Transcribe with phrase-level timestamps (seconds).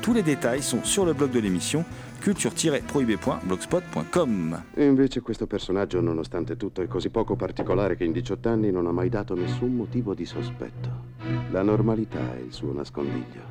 [0.00, 1.84] Tous les détails sont sur le blog de l'émission
[2.20, 4.64] culture-prohibé.blogspot.com.
[4.74, 8.86] E invece questo personaggio, nonostante tutto, è così poco particolare che in 18 anni non
[8.86, 10.88] ha mai dato nessun motivo di sospetto.
[11.50, 13.42] La normalità è il suo nascondiglio.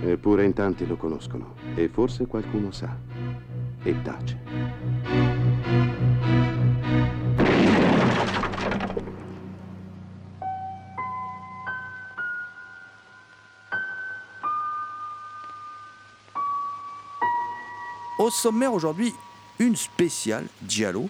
[0.00, 2.96] Eppure in tanti lo conoscono e forse qualcuno sa
[3.82, 5.37] e tace.
[18.28, 19.14] Au sommaire aujourd'hui,
[19.58, 21.08] une spéciale Giallo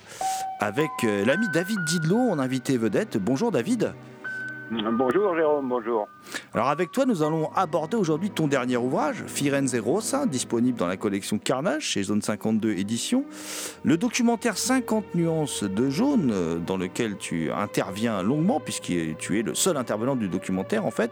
[0.61, 3.17] avec euh, l'ami David Didlot en invité vedette.
[3.17, 3.93] Bonjour David.
[4.71, 6.07] Bonjour Jérôme, bonjour.
[6.55, 10.97] Alors avec toi, nous allons aborder aujourd'hui ton dernier ouvrage, Firenze Rossa, disponible dans la
[10.97, 13.25] collection Carnage chez Zone 52 Édition.
[13.83, 19.43] Le documentaire 50 nuances de jaune, euh, dans lequel tu interviens longuement, puisque tu es
[19.43, 21.11] le seul intervenant du documentaire en fait.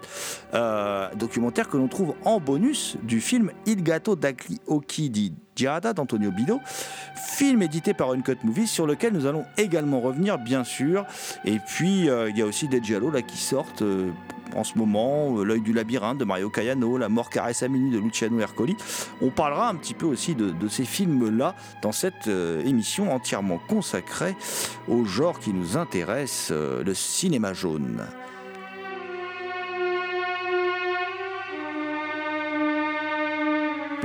[0.54, 5.94] Euh, documentaire que l'on trouve en bonus du film Il Gatto d'Agli Occhi di Giada
[5.94, 6.60] d'Antonio Bido,
[7.14, 11.06] film édité par Uncut Movie sur lequel nous allons également revenir bien sûr.
[11.44, 14.10] Et puis euh, il y a aussi des Giallo qui sortent euh,
[14.54, 17.90] en ce moment, euh, L'œil du labyrinthe de Mario Caiano, La mort caresse à minuit
[17.90, 18.76] de Luciano Ercoli.
[19.22, 22.28] On parlera un petit peu aussi de, ces films-là dans cette
[22.64, 24.36] émission entièrement consacrée
[24.88, 28.04] au genre qui nous intéresse, le cinéma jaune.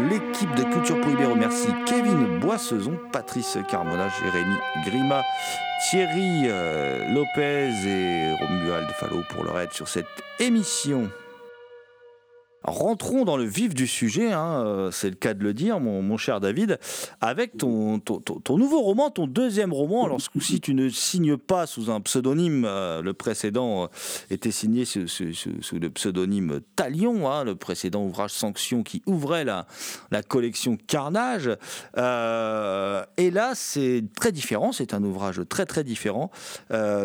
[0.10, 5.24] L'équipe de Culture Prohibée remercie Kevin Boissezon, Patrice Carmona, Jérémy Grima,
[5.90, 10.08] Thierry euh, Lopez et Romuald Fallo pour leur aide sur cette
[10.40, 11.10] émission.
[12.64, 16.16] Rentrons dans le vif du sujet, hein, euh, c'est le cas de le dire, mon,
[16.18, 16.78] cher David,
[17.20, 20.06] avec ton, ton, ton- nouveau roman, ton deuxième roman.
[20.06, 22.66] Alors, ce coup-ci, tu ne signes pas sous un pseudonyme.
[22.68, 23.88] euh, le précédent euh,
[24.30, 25.00] était signé sous,
[25.80, 29.66] le pseudonyme Talion, hein, le précédent ouvrage Sanction qui ouvrait la,
[30.12, 31.50] la collection Carnage.
[31.98, 36.30] Et là, c'est très différent, c'est un ouvrage très très différent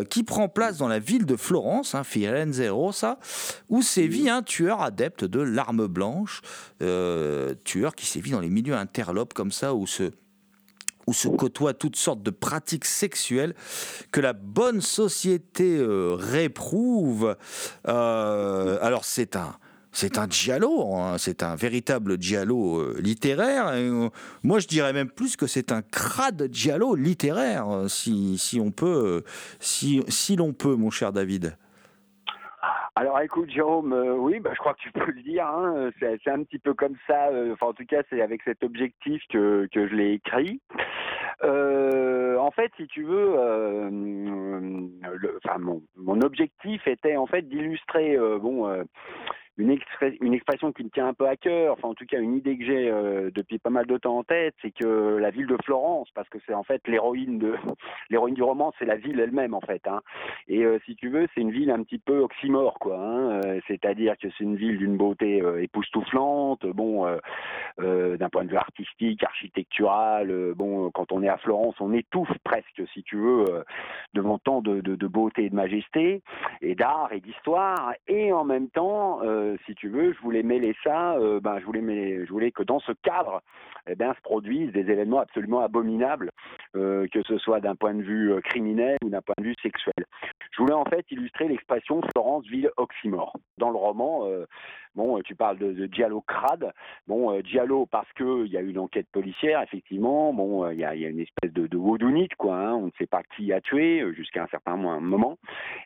[0.09, 3.17] qui prend place dans la ville de Florence, hein, Firenze Rossa,
[3.69, 6.41] où sévit un tueur adepte de l'arme blanche,
[6.81, 10.11] euh, tueur qui sévit dans les milieux interlopes comme ça, où se
[11.07, 13.55] où côtoient toutes sortes de pratiques sexuelles
[14.11, 17.37] que la bonne société euh, réprouve.
[17.87, 19.55] Euh, alors c'est un
[19.93, 23.73] c'est un giallo, hein, c'est un véritable giallo littéraire.
[24.43, 29.23] Moi, je dirais même plus que c'est un crade giallo littéraire, si, si on peut,
[29.59, 31.57] si, si l'on peut, mon cher David.
[32.99, 36.27] Alors écoute Jérôme, euh, oui, bah, je crois que tu peux le dire, hein, c'est
[36.31, 39.67] un petit peu comme ça, euh, enfin en tout cas c'est avec cet objectif que,
[39.71, 40.59] je l'ai écrit.
[41.43, 43.35] Euh, en fait, si tu veux,
[43.91, 48.67] le- enfin mon, mon objectif était en fait d'illustrer, bon,
[49.57, 49.77] une,
[50.21, 52.57] une expression qui me tient un peu à cœur, enfin en tout cas une idée
[52.57, 55.57] que j'ai euh, depuis pas mal de temps en tête, c'est que la ville de
[55.63, 57.55] Florence, parce que c'est en fait l'héroïne de
[58.09, 59.87] l'héroïne du roman, c'est la ville elle-même en fait.
[59.87, 60.01] Hein.
[60.47, 62.99] Et euh, si tu veux, c'est une ville un petit peu oxymore, quoi.
[62.99, 63.41] Hein.
[63.45, 66.65] Euh, C'est-à-dire que c'est une ville d'une beauté époustouflante.
[66.67, 67.05] Bon,
[67.77, 72.81] d'un point de vue artistique, architectural, bon, quand on est à Florence, on étouffe presque,
[72.93, 73.45] si tu veux,
[74.13, 76.21] devant tant de, de, de beauté et de majesté,
[76.61, 77.93] et d'art et d'histoire.
[78.07, 79.19] Et en même temps,
[79.65, 81.15] si tu veux, je voulais mêler ça.
[81.15, 81.65] euh, ben, je
[82.29, 83.41] voulais que dans ce cadre
[83.87, 86.31] eh bien, se produisent des événements absolument abominables,
[86.75, 89.55] euh, que ce soit d'un point de vue euh, criminel ou d'un point de vue
[89.61, 89.93] sexuel.
[90.51, 93.33] Je voulais en fait illustrer l'expression Florence ville oxymore.
[93.57, 94.45] Dans le roman, euh,
[94.97, 96.73] bon, tu parles de, de Giallo crade.
[97.07, 100.33] Bon, euh, Giallo parce que il y a une enquête policière, effectivement.
[100.33, 101.77] Bon, euh, il y, a, une espèce de, de
[102.35, 102.55] quoi.
[102.57, 102.73] hein.
[102.73, 105.37] On ne sait pas qui a tué euh, jusqu'à un certain mo- moment.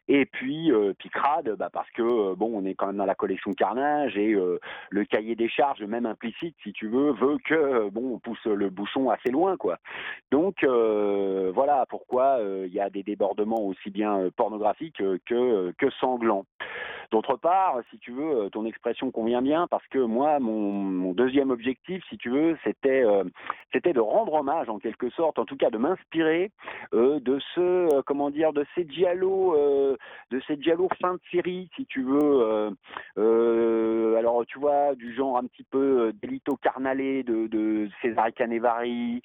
[0.08, 1.10] Et puis, euh, puis
[1.58, 4.60] bah, parce que euh, bon, on est quand même dans la collection Carnage et euh,
[4.90, 8.46] le cahier des charges, même implicite, si tu veux, veut que euh, bon, on pousse
[8.46, 9.78] le bouchon assez loin, quoi.
[10.32, 15.18] Donc euh, voilà pourquoi euh, il y a des débordements aussi bien euh, pornographiques euh,
[15.26, 16.46] que, euh, que sanglants.
[17.12, 21.50] D'autre part, si tu veux, euh, ton expression convient bien parce que moi, mon, deuxième
[21.50, 23.24] objectif, si tu veux, c'était euh,
[23.74, 26.52] c'était de rendre hommage en quelque sorte, en tout cas de m'inspirer
[26.94, 29.98] euh, de ce, euh, comment dire, de ces dialogues,
[30.30, 32.76] de ces dialogues fin de série, si tu veux.
[34.18, 39.22] alors tu vois, du genre un petit peu Delito Carnale de, de Cesare Canevari,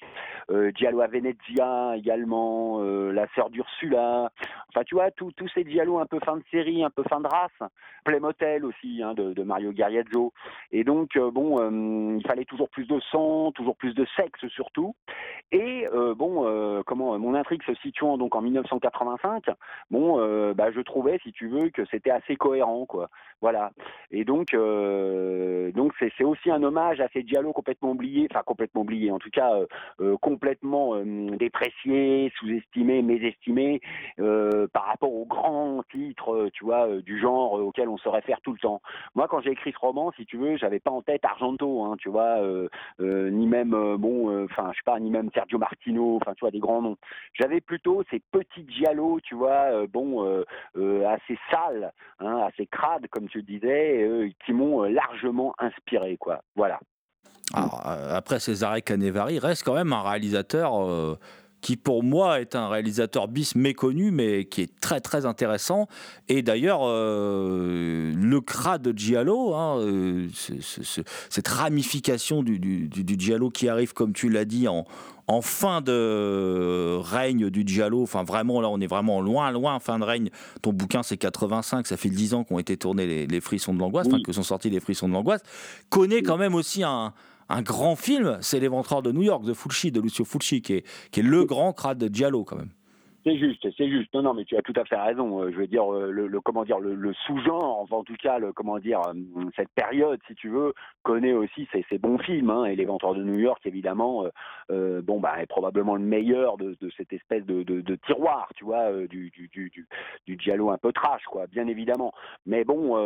[0.75, 2.81] Giallo a Venezia également,
[3.11, 4.31] La sœur d'Ursula.
[4.69, 7.27] Enfin, tu vois, tous ces dialogues un peu fin de série, un peu fin de
[7.27, 7.71] race.
[8.03, 10.33] Playmotel aussi, hein, de Mario Gariazzo.
[10.71, 14.47] Et donc, euh, bon, euh, il fallait toujours plus de sang, toujours plus de sexe
[14.49, 14.95] surtout.
[15.51, 19.45] Et euh, bon, euh, comment mon intrigue se situant donc en 1985,
[19.91, 23.09] bon, euh, bah, je trouvais, si tu veux, que c'était assez cohérent, quoi.
[23.41, 23.71] Voilà.
[24.11, 28.81] Et donc, euh, donc c'est aussi un hommage à ces dialogues complètement oubliés, enfin complètement
[28.81, 29.65] oubliés, en tout cas euh,
[30.01, 33.81] euh, complètement euh, dépréciés, sous-estimés, mésestimés
[34.19, 37.97] euh, par rapport aux grands titres, euh, tu vois, euh, du genre euh, auquel on
[37.97, 38.81] se réfère tout le temps.
[39.15, 41.95] Moi, quand j'ai écrit ce roman, si tu veux, j'avais pas en tête Argento, hein,
[41.97, 42.67] tu vois, euh,
[42.99, 46.41] euh, ni même euh, bon, enfin, je sais pas, ni même Sergio Martino, enfin, tu
[46.41, 46.97] vois, des grands noms.
[47.33, 50.43] J'avais plutôt ces petits giallo, tu vois, bon,
[50.75, 56.41] assez sales, hein, assez crades, comme tu disais, qui m'ont largement inspiré, quoi.
[56.55, 56.79] Voilà.
[57.53, 61.17] Alors, après Cesare Canevari reste quand même un réalisateur
[61.61, 65.87] qui pour moi est un réalisateur bis méconnu mais qui est très très intéressant
[66.29, 72.59] et d'ailleurs euh, le cra de Giallo hein, euh, ce- ce- ce- cette ramification du,
[72.59, 74.85] du, Giallo qui arrive comme tu l'as dit en,
[75.27, 79.99] en fin de règne du Giallo, enfin vraiment là on est vraiment loin loin fin
[79.99, 80.29] de règne.
[80.61, 83.79] Ton bouquin c'est 85, ça fait 10 ans qu'ont été tournés les, les frissons de
[83.79, 84.23] l'angoisse, enfin Oui.
[84.23, 85.41] que sont sortis les frissons de l'angoisse,
[85.89, 87.13] connaît quand même aussi un,
[87.49, 90.85] un grand film, c'est L'éventreur de New York de Fulci, de Lucio Fulci, qui est,
[91.11, 92.71] qui est le grand crade de Giallo quand même.
[93.27, 94.13] C'est juste, c'est juste.
[94.13, 95.41] Non, non, mais tu as tout à fait raison.
[95.41, 98.53] Euh, Je veux dire, euh, le, comment dire, le, sous-genre, enfin en tout cas, le,
[98.53, 99.13] comment dire, euh,
[99.57, 102.49] cette période, si tu veux, connaît aussi ces bons films.
[102.49, 104.25] Hein, et Les Venteurs de New York, évidemment,
[104.69, 109.29] bon, bah, est probablement le meilleur de, cette espèce de, de, tiroir, tu vois, du,
[109.31, 109.71] du, du,
[110.25, 112.13] du, giallo un peu trash, quoi, bien évidemment.
[112.45, 112.97] Mais bon,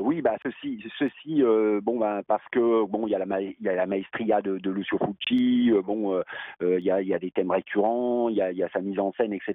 [0.00, 1.42] oui, bah, ceci, ceci,
[1.82, 4.70] bon, bah, parce que bon, il y a la, il y a la maestria de,
[4.70, 6.20] Lucio Fulci, euh, bon,
[6.60, 8.80] il y, a, y a des thèmes récurrents, il y a, il y a sa
[8.80, 9.43] mise en scène, etc.
[9.48, 9.54] Il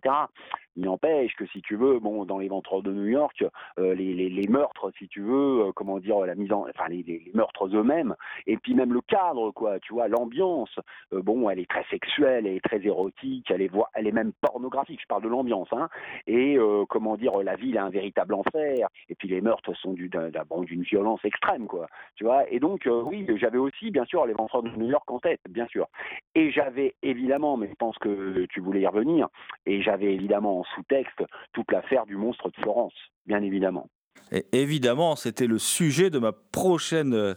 [0.75, 3.43] n'empêche que si tu veux, bon, dans les ventres de New York,
[3.79, 6.87] euh, les, les, les meurtres, si tu veux, euh, comment dire, la mise en, enfin
[6.89, 8.15] les, les, meurtres eux-mêmes,
[8.47, 10.73] et puis même le cadre, quoi, tu vois, l'ambiance,
[11.13, 14.31] euh, bon, elle est très sexuelle, elle est très érotique, elle est, elle est même
[14.41, 14.99] pornographique.
[15.01, 15.89] Je parle de l'ambiance, hein.
[16.27, 16.57] Et
[16.89, 18.87] comment dire, la ville est un véritable enfer.
[19.09, 21.87] Et puis les meurtres sont du- d'un- d'un- bon, d'une violence extrême, quoi.
[22.15, 22.49] Tu vois.
[22.51, 25.67] Et donc, oui, j'avais aussi, bien sûr, les ventres de New York en tête, bien
[25.67, 25.87] sûr.
[26.35, 29.27] Et j'avais évidemment, mais je pense que tu voulais y revenir,
[29.65, 31.23] et j'avais évidemment en sous-texte
[31.53, 32.93] toute l'affaire du monstre de Florence,
[33.25, 33.89] bien évidemment.
[34.31, 37.33] Et évidemment, c'était le sujet de ma prochaine, euh,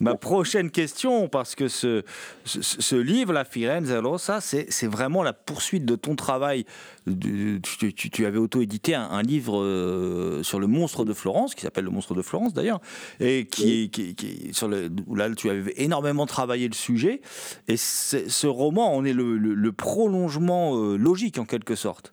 [0.00, 2.02] ma prochaine question, parce que ce,
[2.44, 6.64] ce, ce livre, La Firenze Rossa, c'est vraiment la poursuite de ton travail.
[7.06, 7.60] Tu,
[7.94, 11.84] tu- tu avais auto-édité un, un livre euh, sur le monstre de Florence, qui s'appelle
[11.84, 12.80] Le monstre de Florence d'ailleurs,
[13.20, 17.22] et qui, qui, qui- sur le, là tu avais énormément travaillé le sujet.
[17.68, 22.12] Et ce roman, on est le, le- le prolongement euh, logique en quelque sorte.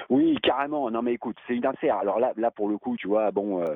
[0.11, 0.91] Oui, carrément.
[0.91, 1.95] Non, mais écoute, c'est une affaire.
[1.95, 3.75] Alors là, là pour le coup, tu vois, bon, euh,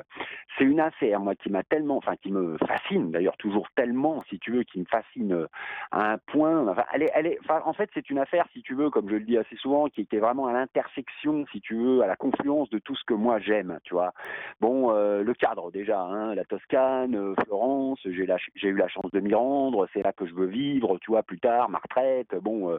[0.58, 4.38] c'est une affaire, moi, qui m'a tellement, enfin, qui me fascine, d'ailleurs, toujours tellement, si
[4.40, 5.48] tu veux, qui me fascine euh,
[5.92, 6.68] à un point.
[6.68, 9.88] Enfin, en fait, c'est une affaire, si tu veux, comme je le dis assez souvent,
[9.88, 13.14] qui était vraiment à l'intersection, si tu veux, à la confluence de tout ce que
[13.14, 14.12] moi j'aime, tu vois.
[14.60, 19.34] Bon, euh, le cadre déjà, hein, la Toscane, Florence, j'ai eu la chance de m'y
[19.34, 22.78] rendre, c'est là que je veux vivre, tu vois, plus tard, ma retraite, bon,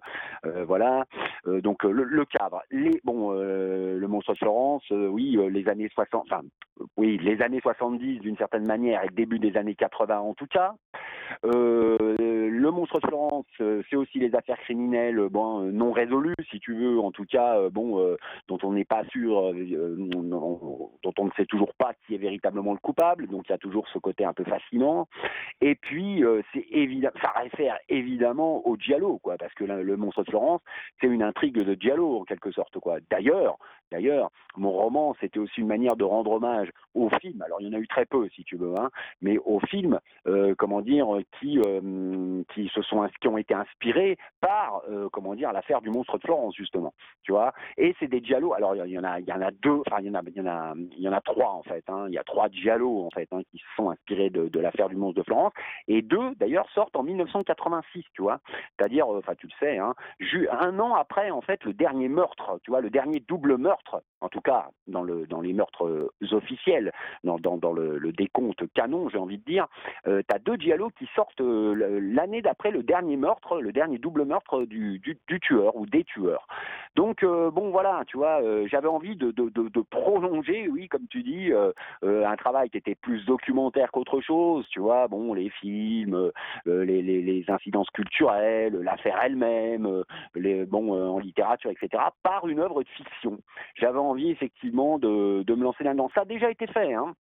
[0.67, 1.07] voilà.
[1.47, 5.89] Donc le, le cadre, les, bon, euh, le monstre Florence, euh, oui, euh, les années
[5.93, 6.43] 60, enfin,
[6.81, 10.47] euh, oui, les années 70 d'une certaine manière et début des années 80 en tout
[10.47, 10.75] cas.
[12.57, 16.75] Euh, le monstre de Florence, c'est aussi les affaires criminelles, bon, non résolues, si tu
[16.75, 18.17] veux, en tout cas, bon,
[18.49, 22.79] dont on n'est pas sûr, dont on ne sait toujours pas qui est véritablement le
[22.79, 23.27] coupable.
[23.29, 25.09] Donc il y a toujours ce côté un peu fascinant.
[25.61, 26.23] Et puis
[26.53, 30.61] c'est évident, ça réfère évidemment au Giallo, quoi, parce que le monstre de Florence,
[31.01, 32.99] c'est une intrigue de Giallo en quelque sorte, quoi.
[33.11, 33.59] D'ailleurs,
[33.93, 37.41] D'ailleurs, mon roman, c'était aussi une manière de rendre hommage aux films.
[37.43, 38.91] Alors, il y en a eu très peu, si tu veux, hein,
[39.23, 41.07] mais aux films, euh, comment dire,
[41.39, 45.91] qui euh, qui se sont qui ont été inspirés par, euh, comment dire, l'affaire du
[45.91, 46.95] monstre de Florence, justement.
[47.23, 47.53] Tu vois.
[47.77, 48.55] Et c'est des giallo.
[48.55, 49.83] Alors, il y en a, il y en a deux.
[49.87, 51.85] Enfin, il y en a, il y en a, trois en fait.
[51.89, 52.07] Hein.
[52.09, 54.97] Il y a trois giallo en fait hein, qui se sont inspirés de, l'affaire du
[54.97, 55.53] monstre de Florence.
[55.89, 58.05] Et deux, d'ailleurs, sortent en 1986.
[58.15, 58.41] Tu vois.
[58.79, 59.95] C'est-à-dire, enfin, tu le sais, hein,
[60.51, 62.59] un an après en fait le dernier meurtre.
[62.63, 66.11] Tu vois, le dernier double meurtre en tout cas dans, le, dans les meurtres euh,
[66.33, 66.93] officiels,
[67.23, 67.39] dans,
[67.73, 69.67] le, décompte canon, j'ai envie de dire,
[70.09, 73.99] euh, tu as deux dialogues qui sortent euh, l'année d'après le dernier meurtre, le dernier
[73.99, 75.01] double meurtre du,
[75.41, 76.49] tueur ou des tueurs.
[76.97, 79.31] Donc, bon, voilà, tu vois, j'avais envie de,
[79.91, 81.53] prolonger, oui, comme tu dis,
[82.03, 86.33] un travail qui était plus documentaire qu'autre chose, tu vois, bon, les films,
[86.65, 90.05] les, incidences culturelles, l'affaire elle-même,
[90.35, 93.39] les, bon, en littérature, etc., par une œuvre de fiction
[93.75, 96.11] j'avais envie effectivement de, de me lancer là-dedans.
[96.15, 97.15] Ça a déjà été fait, hein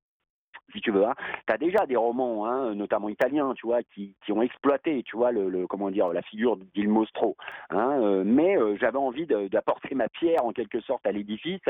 [0.73, 1.05] si tu veux.
[1.05, 1.15] Hein.
[1.47, 5.17] Tu as déjà des romans, hein, notamment italiens, tu vois, qui, qui ont exploité, tu
[5.17, 7.37] vois, le, comment dire, la figure d'Il Mostro.
[7.71, 11.63] Hein, euh, mais euh, j'avais envie d'apporter ma pierre en quelque sorte à l'édifice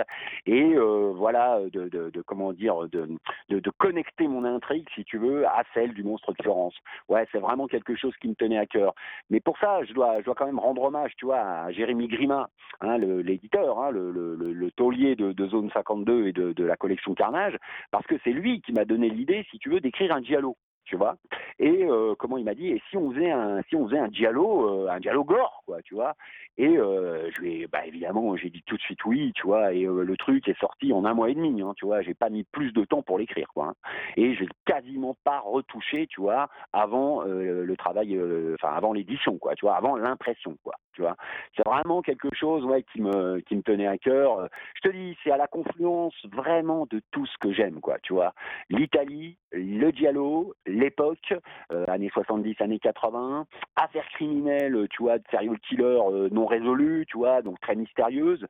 [0.46, 3.08] et euh, voilà, de, de, comment dire, de,
[3.48, 6.74] de, connecter mon intrigue, si tu veux, à celle du monstre de Florence.
[7.08, 8.94] Ouais, c'est vraiment quelque chose qui me tenait à cœur.
[9.30, 12.08] Mais pour ça, je dois, je dois quand même rendre hommage, tu vois, à Jérémy
[12.08, 12.48] Grima,
[12.80, 17.56] hein, l'éditeur, le, le, le, taulier de, Zone 52 et de la collection Carnage,
[17.90, 20.96] parce que c'est lui qui m'a donné l'idée, si tu veux, d'écrire un dialogue tu
[20.96, 21.16] vois.
[21.58, 24.08] Et euh, comment il m'a dit, et si on faisait un, si on faisait un
[24.08, 26.14] dialogue, euh, un dialogue gore, quoi, tu vois.
[26.58, 29.72] Et euh, je vais, bah évidemment, j'ai dit tout de suite oui, tu vois.
[29.72, 32.00] Et le truc est sorti en un mois et demi, hein, tu vois.
[32.02, 33.66] J'ai pas mis plus de temps pour l'écrire, quoi.
[33.66, 33.74] Hein.
[34.16, 38.18] Et j'ai quasiment pas retouché, tu vois, avant le travail,
[38.54, 41.16] enfin avant l'édition, quoi, tu vois, avant l'impression, quoi, tu vois.
[41.56, 44.48] C'est vraiment quelque chose, ouais, qui me, qui me tenait à cœur.
[44.76, 48.14] Je te dis, c'est à la confluence vraiment de tout ce que j'aime, quoi, tu
[48.14, 48.32] vois.
[48.70, 51.34] L'Italie, le dialogue, l'époque,
[51.72, 57.06] euh, années 70, années 80, affaires criminelles, tu vois, de serial killer euh, non résolues,
[57.08, 58.46] tu vois, donc très mystérieuses.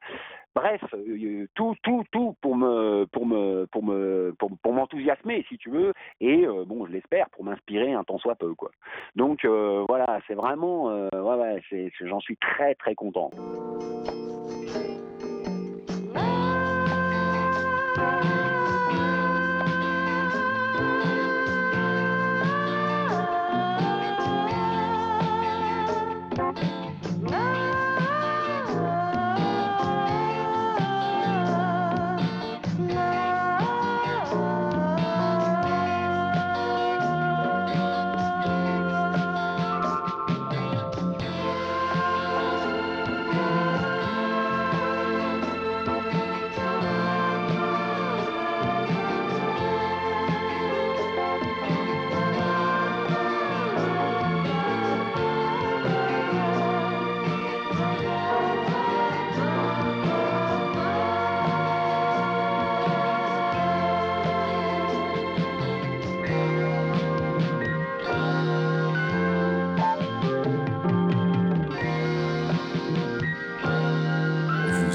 [0.55, 5.71] Bref, euh, tout, tout, tout pour me, pour me, pour me, pour, m'enthousiasmer, si tu
[5.71, 8.71] veux, et bon, je l'espère, pour m'inspirer un tant soit peu, quoi.
[9.15, 11.63] Donc voilà, c'est vraiment, ouais,
[12.01, 13.31] j'en suis très, très content.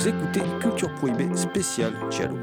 [0.08, 2.38] Écoutez Culture Prohibée spéciale Giallo.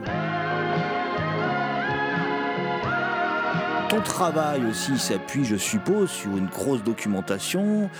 [3.89, 7.91] Ton travail aussi s'appuie, je suppose, sur une grosse documentation,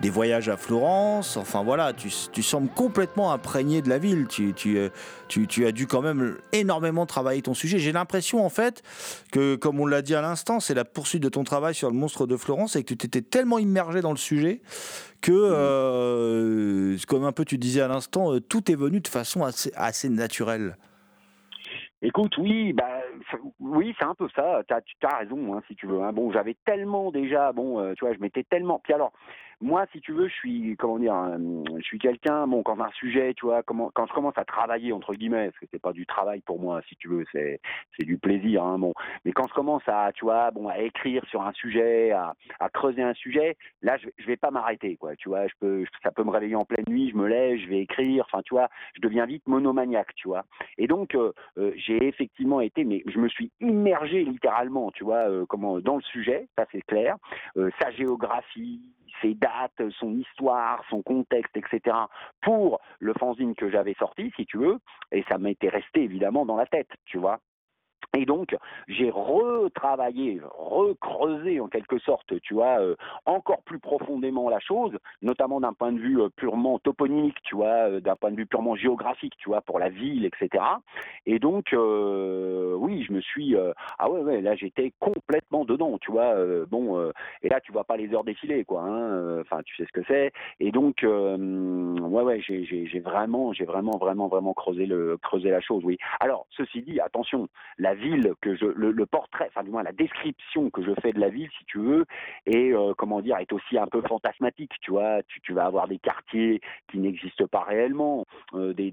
[0.00, 1.36] des voyages à Florence.
[1.36, 2.10] Enfin voilà, tu,
[2.42, 4.26] sembles complètement imprégné de la ville.
[4.26, 4.78] Tu, tu,
[5.28, 7.78] tu, as dû quand même énormément travailler ton sujet.
[7.78, 8.82] J'ai l'impression en fait
[9.32, 11.96] que, comme on l'a dit à l'instant, c'est la poursuite de ton travail sur le
[11.96, 14.60] monstre de Florence et que tu t'étais tellement immergé dans le sujet
[15.20, 19.42] que, euh, comme un peu tu disais à l'instant, euh, tout est venu de façon
[19.42, 20.76] assez, assez naturelle.
[22.02, 23.00] Écoute, oui, bah,
[23.60, 24.60] oui, c'est un peu ça.
[24.68, 26.02] Tu as, raison, hein, si tu veux.
[26.02, 26.12] Hein.
[26.12, 28.78] Bon, j'avais tellement déjà, bon, euh, tu vois, je m'étais tellement.
[28.84, 29.12] Puis alors,
[29.60, 31.38] moi, si tu veux, je suis, comment dire, euh,
[31.76, 35.14] je suis quelqu'un, bon, quand un sujet, tu vois, quand je commence à travailler, entre
[35.14, 37.60] guillemets, parce que c'est pas du travail pour moi, si tu veux, c'est,
[37.96, 38.92] c'est du plaisir, hein, bon.
[39.24, 42.68] Mais quand je commence à, tu vois, bon, à écrire sur un sujet, à, à
[42.68, 45.46] creuser un sujet, là, je, je vais pas m'arrêter, quoi, tu vois,
[46.02, 48.54] ça peut me réveiller en pleine nuit, je me lève, je vais écrire, enfin, tu
[48.54, 50.44] vois, je deviens vite monomaniaque, tu vois.
[50.78, 55.28] Et donc, euh, euh, j'ai effectivement été, mais je me suis immergé littéralement, tu vois,
[55.48, 57.16] comment, dans le sujet, ça c'est clair,
[57.54, 58.82] sa géographie,
[59.22, 59.34] ses
[59.98, 61.96] son histoire, son contexte, etc.
[62.42, 64.78] pour le fanzine que j'avais sorti, si tu veux,
[65.12, 67.40] et ça m'était resté évidemment dans la tête, tu vois.
[68.16, 68.56] Et donc,
[68.86, 72.94] j'ai retravaillé, recreusé en quelque sorte, tu vois, euh,
[73.26, 77.88] encore plus profondément la chose, notamment d'un point de vue euh, purement toponymique, tu vois,
[77.90, 80.62] euh, d'un point de vue purement géographique, tu vois, pour la ville, etc.
[81.26, 83.56] Et donc, oui, je me suis,
[83.98, 86.34] ah ouais, ouais, là j'étais complètement dedans, tu vois.
[86.66, 87.10] bon,
[87.42, 88.82] et là tu vois pas les heures défiler, quoi.
[88.82, 90.32] Hein, Enfin, tu sais ce que c'est.
[90.60, 95.82] Et donc, ouais, ouais, j'ai vraiment, j'ai vraiment, vraiment, vraiment creusé le, creusé la chose,
[95.84, 95.98] oui.
[96.20, 97.94] Alors, ceci dit, attention, la
[98.40, 101.64] que le, portrait, enfin du moins la description que je fais de la ville, si
[101.66, 102.04] tu veux,
[102.46, 104.72] est euh, comment dire, est aussi un peu fantasmatique.
[104.80, 108.90] Tu vois, tu, vas avoir des quartiers qui n'existent pas réellement, euh, des,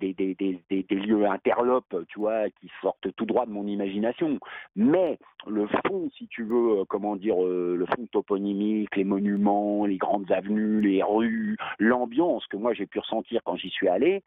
[0.89, 4.39] lieux interlopes, tu vois, qui sortent tout droit de mon imagination.
[4.75, 9.98] Mais le fond, si tu veux, euh, comment dire, le fond toponymique, les monuments, les
[9.98, 14.24] grandes avenues, les rues, l'ambiance que moi j'ai pu ressentir quand j'y suis allé,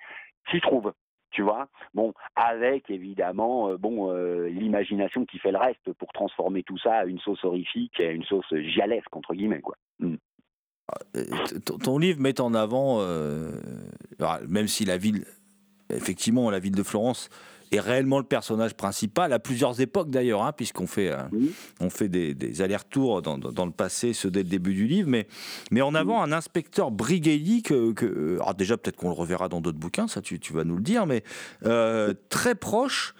[0.50, 0.92] s'y trouve
[1.34, 1.68] tu vois.
[1.92, 6.98] Bon, avec évidemment, euh, bon, euh, l'imagination qui fait le reste pour transformer tout ça
[6.98, 9.76] à une sauce horrifique, à une sauce gialesque entre guillemets, quoi.
[9.98, 10.16] Hmm.
[11.16, 11.22] Euh,
[11.82, 13.00] ton livre met en avant,
[14.48, 15.24] même si la ville,
[15.90, 17.30] effectivement, la ville de Florence
[17.74, 21.22] est réellement le personnage principal, à plusieurs époques d'ailleurs, hein, puisqu'on fait, euh,
[21.80, 25.26] on fait des, allers-retours dans, le passé, ce dès le début du livre, mais,
[25.70, 29.60] mais en avant un inspecteur Brighelli, que, que alors déjà peut-être qu'on le reverra dans
[29.60, 31.22] d'autres bouquins, ça tu, tu, vas nous le dire, mais
[31.64, 33.14] euh, très proche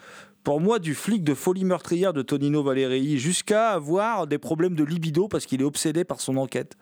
[0.44, 4.84] pour moi, du flic de folie meurtrière de Tonino Valéry jusqu'à avoir des problèmes de
[4.84, 6.76] libido parce qu'il est obsédé par son enquête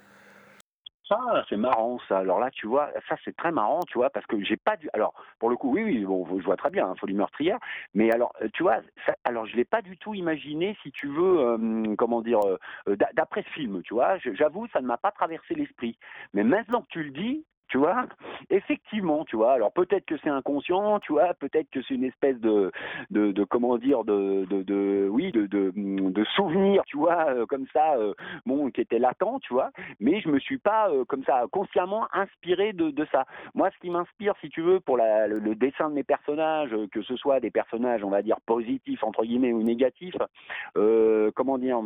[1.48, 2.18] c'est marrant ça.
[2.18, 4.88] Alors là, tu vois, ça c'est très marrant, tu vois, parce que j'ai pas du.
[4.92, 7.58] Alors pour le coup, oui, oui, bon, je vois très bien, hein, folie meurtrière.
[7.94, 9.14] Mais alors, euh, tu vois, ça...
[9.24, 12.40] alors je l'ai pas du tout imaginé, si tu veux, euh, comment dire,
[12.86, 14.18] euh, d'après ce film, tu vois.
[14.18, 15.98] J'avoue, ça ne m'a pas traversé l'esprit.
[16.34, 18.04] Mais maintenant que tu le dis, tu vois
[18.50, 19.54] Effectivement, tu vois.
[19.54, 21.32] Alors peut-être que c'est inconscient, tu vois.
[21.32, 22.70] Peut-être que c'est une espèce de,
[23.10, 27.46] de, de, comment dire, de, de, de oui, de, de, de, souvenir, tu vois, euh,
[27.46, 28.12] comme ça, euh,
[28.44, 29.70] bon, qui était latent, tu vois.
[30.00, 33.24] Mais je me suis pas euh, comme ça consciemment inspiré de, de ça.
[33.54, 37.00] Moi, ce qui m'inspire, si tu veux, pour la, le, dessin de mes personnages, que
[37.00, 40.16] ce soit des personnages, on va dire positifs entre guillemets ou négatifs,
[40.74, 41.80] comment dire,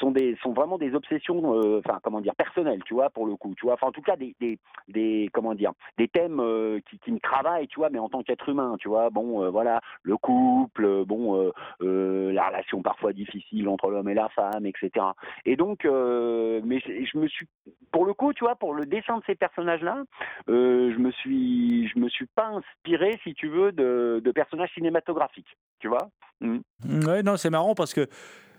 [0.00, 3.54] sont des, sont vraiment des obsessions, enfin comment dire, personnelles, tu vois, pour le coup,
[3.56, 3.74] tu vois.
[3.74, 7.68] Enfin, en tout cas, des, des, des comment dire, des thèmes euh, qui, me travaillent,
[7.68, 9.10] tu vois, mais en tant qu'être humain, tu vois.
[9.10, 14.28] Bon, euh, voilà, le couple, bon, euh, la relation parfois difficile entre l'homme et la
[14.30, 15.06] femme, etc.
[15.44, 17.46] Et donc, mais je, me suis,
[17.92, 20.04] pour le coup, tu vois, pour le dessin de ces personnages-là,
[20.48, 25.56] je me suis, je me suis pas inspiré, si tu veux, de, de personnages cinématographiques,
[25.80, 26.10] tu vois.
[26.40, 26.58] Mmh.
[27.06, 28.06] Ouais, non, c'est marrant parce que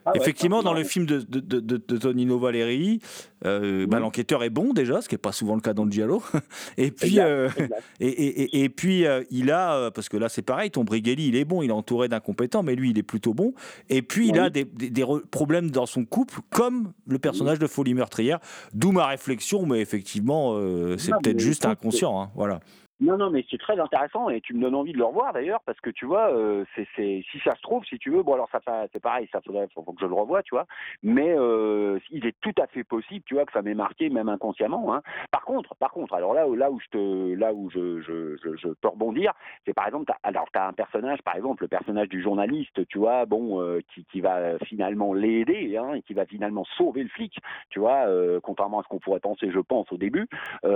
[0.05, 2.99] ah Effectivement, dans le film de, de, de, Tonino Valeri,
[3.45, 5.91] euh, bah, l'enquêteur est bon déjà, ce qui n'est pas souvent le cas dans le
[5.91, 6.23] Giallo.
[6.77, 7.49] et puis, euh,
[7.99, 11.35] Et, et, et, puis euh, il a, parce que là c'est pareil, ton Brighelli, il
[11.35, 13.53] est bon, il est entouré d'incompétents, mais lui il est plutôt bon.
[13.89, 17.93] Et puis il a des, des, problèmes dans son couple, comme le personnage de Folie
[17.93, 18.39] meurtrière.
[18.73, 20.57] D'où ma réflexion, mais effectivement,
[20.97, 22.21] c'est peut-être juste inconscient.
[22.21, 22.61] Hein, voilà.
[23.01, 25.61] Non, non, mais c'est très intéressant et tu me donnes envie de le revoir d'ailleurs
[25.65, 26.85] parce que tu vois, euh, c'est,
[27.31, 28.59] si ça se trouve, si tu veux, bon alors ça,
[28.91, 30.65] c'est pareil, ça faudrait, faut, que je le revoie, tu vois.
[31.01, 34.27] Mais euh, il est tout à fait possible, tu vois, que ça m'ait marqué même
[34.27, 34.93] inconsciemment.
[34.93, 35.01] Hein.
[35.31, 38.67] Par contre, par contre, alors là, là où je te, là où je, je, je,
[38.81, 39.31] peux rebondir,
[39.65, 43.25] c'est par exemple, alors t'as un personnage, par exemple, le personnage du journaliste, tu vois,
[43.25, 47.37] bon, euh, qui, qui va finalement l'aider, hein, et qui va finalement sauver le flic,
[47.69, 48.07] tu vois,
[48.43, 50.27] contrairement à ce qu'on pourrait penser, je pense au début.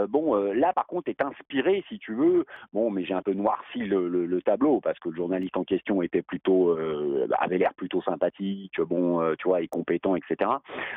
[0.08, 2.45] Bon, là par contre, est inspiré, si tu veux.
[2.73, 6.02] Bon, mais j'ai un peu noirci le, le, tableau parce que le journaliste en question
[6.02, 10.52] était plutôt, euh, avait l'air plutôt sympathique, bon, euh, tu vois, et compétent, etc.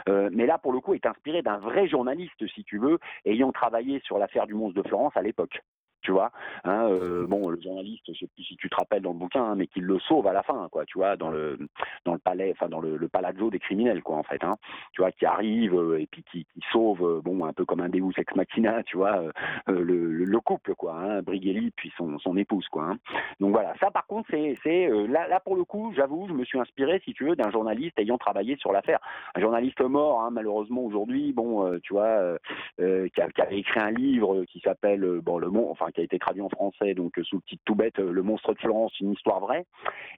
[0.08, 3.52] Euh, mais là, pour le coup, est inspiré d'un vrai journaliste, si tu veux, ayant
[3.52, 5.60] travaillé sur l'affaire du monstre de Florence à l'époque
[6.06, 6.30] tu vois.
[6.62, 9.42] Hein, euh, bon, le journaliste, je sais plus si tu te rappelles dans le bouquin,
[9.42, 11.58] hein, mais qu'il le sauve à la fin, quoi, tu vois, dans le
[12.04, 14.54] dans le palais, enfin dans le, le, palazzo des criminels, quoi, en fait, hein,
[14.92, 17.80] tu vois, qui arrive euh, et puis qui, qui, sauve, euh, bon, un peu comme
[17.80, 19.20] un Deus ex machina, tu vois,
[19.66, 22.84] le, le, couple, quoi, hein, Brighelli puis son, son épouse, quoi.
[22.84, 22.98] Hein.
[23.40, 26.44] Donc voilà, ça par contre, c'est c'est là là pour le coup, j'avoue, je me
[26.44, 29.00] suis inspiré, si tu veux, d'un journaliste ayant travaillé sur l'affaire,
[29.34, 32.38] un journaliste mort, hein, malheureusement aujourd'hui, bon, tu vois,
[32.78, 36.04] qui, a, qui, avait écrit un livre qui s'appelle bon le monde, enfin qui a
[36.04, 38.58] été traduit en français, donc euh, sous le titre tout bête, euh, Le monstre de
[38.58, 39.64] Florence, une histoire vraie,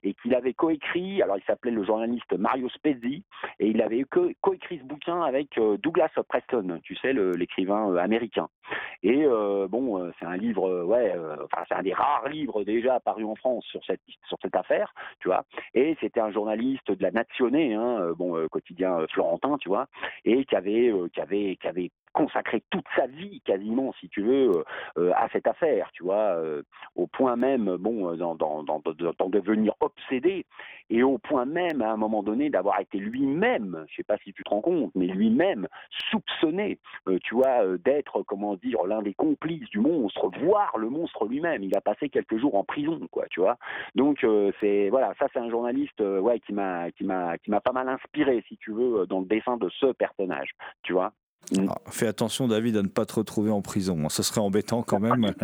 [0.03, 3.23] et qu'il avait coécrit, alors il s'appelait le journaliste Mario Spezzi,
[3.59, 4.03] et il avait
[4.41, 8.49] coécrit ce bouquin avec euh, Douglas Preston, tu sais, l'écrivain américain.
[9.01, 9.25] Et
[9.69, 13.65] bon, c'est un livre, ouais, enfin c'est un des rares livres déjà apparus en France
[13.65, 15.45] sur cette sur cette affaire, tu vois.
[15.73, 19.87] Et c'était un journaliste de la Nationée, hein, bon quotidien florentin, tu vois,
[20.25, 24.63] et qui avait qui avait qui avait consacré toute sa vie quasiment, si tu veux,
[25.15, 26.37] à cette affaire, tu vois,
[26.95, 30.45] au point même, bon, d'en devenir obsédé,
[30.89, 34.33] et au point même, à un moment donné, d'avoir été lui-même, je sais pas si
[34.33, 35.67] tu te rends compte, mais lui-même
[36.09, 36.79] soupçonné,
[37.23, 41.63] tu vois, d'être, comment dire, l'un des complices du monstre, voire le monstre lui-même.
[41.63, 43.57] Il a passé quelques jours en prison, quoi, tu vois.
[43.95, 44.25] Donc
[44.59, 47.87] c'est voilà, ça c'est un journaliste, ouais, qui m'a qui m'a qui m'a pas mal
[47.87, 50.49] inspiré, si tu veux, dans le dessin de ce personnage,
[50.83, 51.11] tu vois.
[51.51, 51.67] Mm.
[51.69, 54.09] Ah, fais attention, David, à ne pas te retrouver en prison.
[54.09, 55.33] Ce serait embêtant quand même.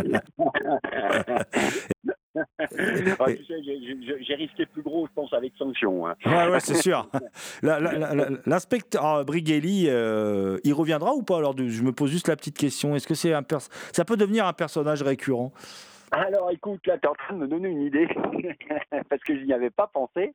[2.37, 6.05] Ah, j'ai risqué plus gros, je pense, avec sanction.
[6.05, 6.15] Hein.
[6.25, 7.09] Ouais, ouais, c'est sûr.
[7.61, 11.37] L'inspecteur ah, Brighelli, euh, il reviendra ou pas?
[11.37, 12.95] Alors, je me pose juste la petite question.
[12.95, 13.43] Est-ce que c'est un
[13.93, 15.53] ça peut devenir un personnage récurrent?
[16.21, 18.08] Alors écoute, là tu es en train de me donner une idée,
[19.10, 20.34] parce que je n'y avais pas pensé,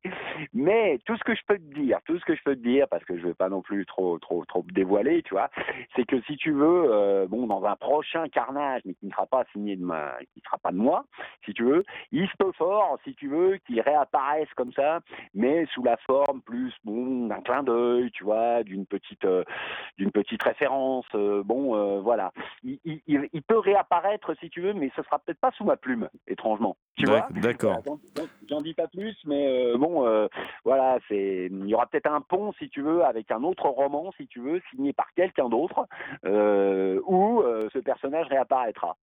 [0.52, 2.86] mais tout ce que je peux te dire, tout ce que je peux te dire,
[2.88, 5.48] parce que je ne veux pas non plus trop trop trop dévoiler, tu vois,
[5.96, 9.26] c'est que si tu veux, euh, bon, dans un prochain carnage, mais qui ne sera
[9.26, 11.04] pas signé de ma, qui sera pas de moi,
[11.44, 15.00] si tu veux, il se peut fort, si tu veux, qu'il réapparaisse comme ça,
[15.34, 19.44] mais sous la forme plus, bon, d'un clin d'œil, tu vois, d'une petite, euh,
[19.96, 24.90] d'une petite référence, euh, bon, voilà, il, il, il, peut réapparaître si tu veux, mais
[24.94, 26.76] ce sera peut-être pas sous ma plume, étrangement.
[26.96, 27.82] Tu vois D'accord.
[28.48, 30.26] J'en dis pas plus, mais euh, bon, euh,
[30.64, 31.48] voilà, c'est.
[31.50, 34.40] Il y aura peut-être un pont, si tu veux, avec un autre roman, si tu
[34.40, 35.86] veux, signé par quelqu'un d'autre,
[36.26, 38.96] euh, où ce personnage réapparaîtra.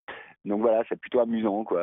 [0.43, 1.81] Donc voilà, c'est plutôt amusant, quoi.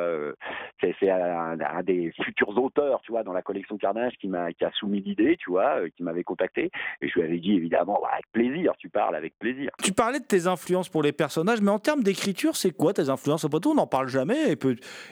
[0.79, 4.71] C'est un, des futurs auteurs, tu vois, dans la collection Carnage qui m'a qui a
[4.71, 6.71] soumis l'idée, tu vois, qui m'avait contacté.
[7.01, 9.69] Et je lui avais dit évidemment, avec plaisir, tu parles avec plaisir.
[9.83, 13.09] Tu parlais de tes influences pour les personnages, mais en termes d'écriture, c'est quoi tes
[13.09, 13.43] influences?
[13.43, 14.51] Après tout, on n'en parle jamais.
[14.51, 14.55] Et,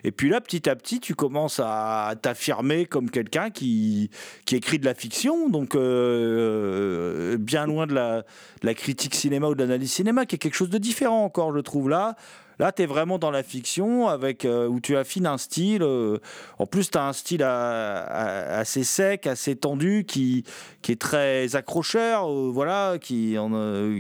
[0.04, 4.10] et puis là, petit à petit, tu commences à t'affirmer comme quelqu'un qui,
[4.52, 9.56] écrit de la fiction, donc euh, bien loin de la, de la critique cinéma ou
[9.56, 12.16] de l'analyse cinéma, qui est quelque chose de différent encore, je trouve là.
[12.62, 15.82] Là, tu es vraiment dans la fiction avec, euh, où tu affines un style.
[15.82, 16.20] Euh,
[16.60, 20.44] en plus, tu as un style assez sec, assez tendu, qui,
[20.84, 23.36] qui est très accrocheur, euh, voilà, qui,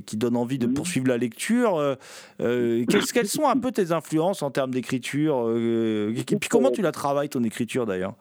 [0.05, 1.97] qui donne envie de poursuivre la lecture.
[2.37, 7.29] quelles, sont un peu tes influences en termes d'écriture Et puis comment tu la travailles,
[7.29, 8.13] ton écriture d'ailleurs?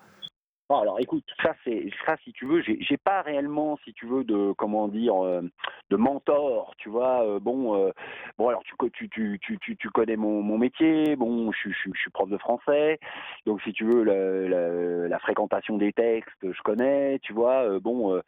[0.78, 4.52] Alors écoute, ça c'est ça si tu veux, j'ai pas réellement si tu veux de
[4.52, 5.42] comment dire euh,
[5.90, 7.24] de mentor, tu vois.
[7.24, 7.90] Euh, bon euh,
[8.38, 9.08] bon alors tu tu
[9.40, 13.00] tu tu tu connais mon, mon métier, bon je, je, je suis prof de français,
[13.46, 17.80] donc si tu veux la, la, fréquentation des textes, je connais, tu vois.
[17.80, 18.20] bon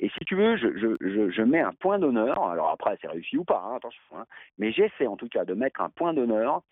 [0.00, 0.68] et si tu veux, je,
[1.00, 2.42] je, je mets un point d'honneur.
[2.44, 4.24] Alors après c'est réussi ou pas, hein, attention, hein,
[4.58, 6.62] mais j'essaie en tout cas de mettre un point d'honneur,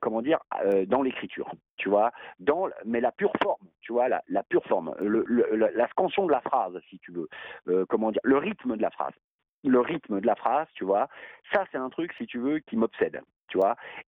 [0.00, 0.38] comment dire,
[0.86, 5.88] dans l'écriture, tu vois, dans mais la pure forme, tu vois, la, pure forme, la
[5.88, 7.28] scansion de la phrase, si tu veux,
[7.68, 9.14] euh, comment dire, le rythme de la phrase.
[9.62, 11.08] Le rythme de la phrase, tu vois,
[11.52, 13.20] ça c'est un truc, si tu veux, qui m'obsède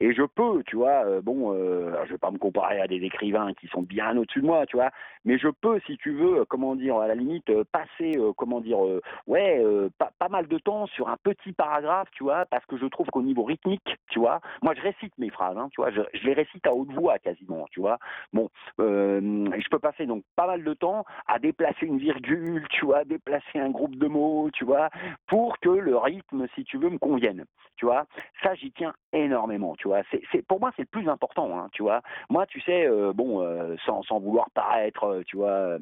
[0.00, 2.96] Et je peux, tu vois, euh, bon, euh, je vais pas me comparer à des
[2.96, 4.90] écrivains qui sont bien au-dessus de moi, tu vois,
[5.24, 8.78] mais je peux, si tu veux, comment dire, à la limite, euh, passer, comment dire,
[9.26, 9.62] ouais,
[9.98, 13.06] pas, pas, mal de temps sur un petit paragraphe, tu vois, parce que je trouve
[13.08, 16.24] qu'au niveau rythmique, tu vois, moi je récite mes phrases, hein, tu vois, je, je,
[16.26, 17.98] les récite à haute voix quasiment, tu vois.
[18.32, 23.04] Bon, je peux passer donc pas mal de temps à déplacer une virgule, tu vois,
[23.04, 24.88] déplacer un groupe de mots, tu vois,
[25.26, 27.44] pour que le rythme, si tu veux, me convienne,
[27.76, 28.06] tu vois.
[28.42, 30.02] Ça, j'y tiens énormément énormément, tu vois.
[30.10, 32.02] C'est, pour moi, c'est le plus important, hein, tu vois.
[32.28, 35.78] Moi, tu sais, euh, bon, euh, sans, sans, vouloir paraître, euh, tu vois,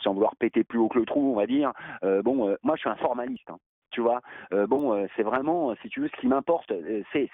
[0.00, 1.72] sans vouloir péter plus haut que le trou, on va dire,
[2.24, 3.58] bon, moi, je suis un formaliste, hein,
[3.90, 4.20] tu vois.
[4.68, 6.72] bon, c'est vraiment, si tu veux, ce qui m'importe,
[7.12, 7.28] c'est,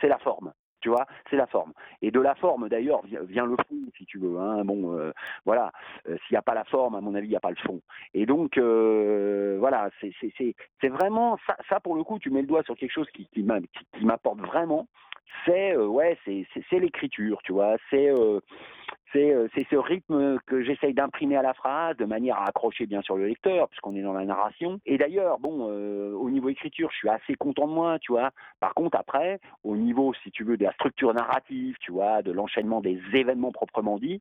[0.00, 1.72] c'est la forme tu vois, c'est la forme.
[2.02, 4.38] Et de la forme, d'ailleurs, vient le fond, si tu veux.
[4.38, 4.64] Hein.
[4.64, 5.12] Bon, euh,
[5.44, 5.72] voilà,
[6.08, 7.56] euh, s'il n'y a pas la forme, à mon avis, il n'y a pas le
[7.56, 7.80] fond.
[8.14, 11.38] Et donc, euh, voilà, c'est vraiment
[11.68, 14.86] ça, pour le coup, tu mets le doigt sur quelque chose qui, qui m'apporte vraiment.
[15.46, 17.76] C'est ouais, c'est l'écriture, tu vois.
[17.88, 18.10] C'est
[19.12, 23.16] c'est ce rythme que j'essaye d'imprimer à la phrase de manière à accrocher bien sûr
[23.16, 24.80] le lecteur puisqu'on est dans la narration.
[24.86, 28.30] Et d'ailleurs, bon, euh, au niveau écriture, je suis assez content de moi, tu vois.
[28.60, 32.32] Par contre, après, au niveau, si tu veux, de la structure narrative, tu vois, de
[32.32, 34.20] l'enchaînement des événements proprement dit,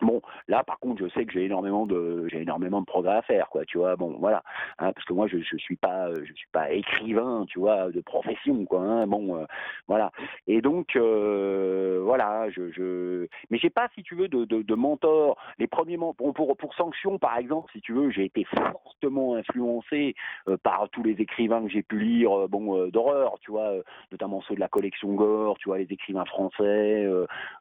[0.00, 3.22] Bon, là, par contre, je sais que j'ai énormément de, j'ai énormément de progrès à
[3.22, 3.64] faire, quoi.
[3.64, 4.42] Tu vois, bon, voilà,
[4.78, 8.00] hein, parce que moi, je, je suis pas, je suis pas écrivain, tu vois, de
[8.00, 8.80] profession, quoi.
[8.80, 9.44] Hein, bon, euh,
[9.88, 10.10] voilà.
[10.46, 14.74] Et donc, euh, voilà, je, je, mais j'ai pas, si tu veux, de, de, de
[14.74, 15.36] mentor.
[15.58, 20.14] Les premiers pour, pour, pour sanction, par exemple, si tu veux, j'ai été fortement influencé
[20.48, 23.72] euh, par tous les écrivains que j'ai pu lire, bon, d'horreur, tu vois,
[24.10, 27.06] notamment ceux de la collection Gore, tu vois, les écrivains français,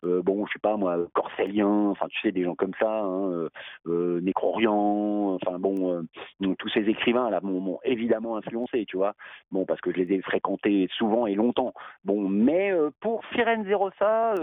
[0.02, 3.50] bon, je sais pas moi, Corsélien, enfin, des gens comme ça, hein, euh,
[3.88, 6.04] euh Nécrorian, enfin bon,
[6.42, 9.14] euh, tous ces écrivains là m'ont évidemment influencé, tu vois.
[9.52, 11.74] Bon, parce que je les ai fréquentés souvent et longtemps.
[12.04, 14.36] Bon, mais euh, pour Firenze Rossa,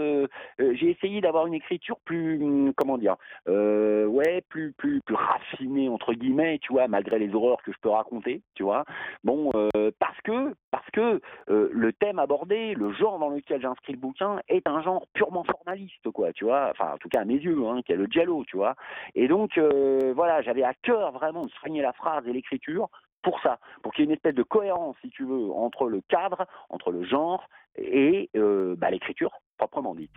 [0.59, 3.15] j'ai essayé d'avoir une écriture plus, hum, comment dire,
[3.47, 8.41] ouais, plus, plus, raffinée entre guillemets, tu vois, malgré les horreurs que je peux raconter,
[8.55, 8.85] tu vois.
[9.23, 9.51] Bon,
[9.99, 14.39] parce que, parce que le thème abordé, le genre dans lequel j'ai inscrit le bouquin
[14.47, 16.69] est un genre purement formaliste, quoi, tu vois.
[16.71, 18.75] Enfin, en tout cas à mes yeux, hein, qui est le giallo, tu vois.
[19.15, 22.89] Et donc, euh, voilà, j'avais à cœur vraiment de soigner la phrase et l'écriture
[23.21, 26.01] pour ça, pour qu'il y ait une espèce de cohérence, si tu veux, entre le
[26.09, 30.11] cadre, entre le genre et euh, bah, l'écriture proprement dite.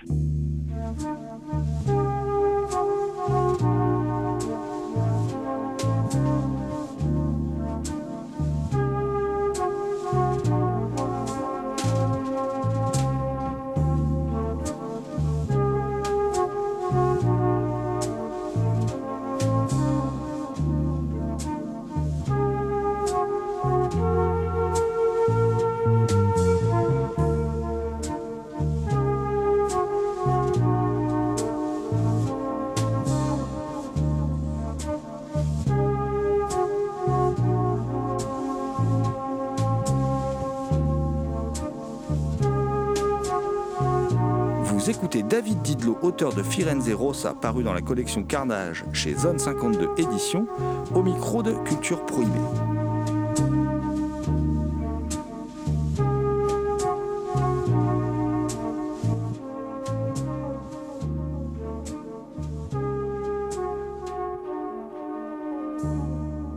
[45.23, 50.47] David Didlot, auteur de Firenze Rossa, paru dans la collection Carnage chez Zone 52 Éditions,
[50.95, 52.31] au micro de Culture Prohibée.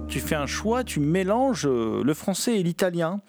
[0.08, 3.22] Tu fais un choix, tu mélanges euh, le français et l'italien.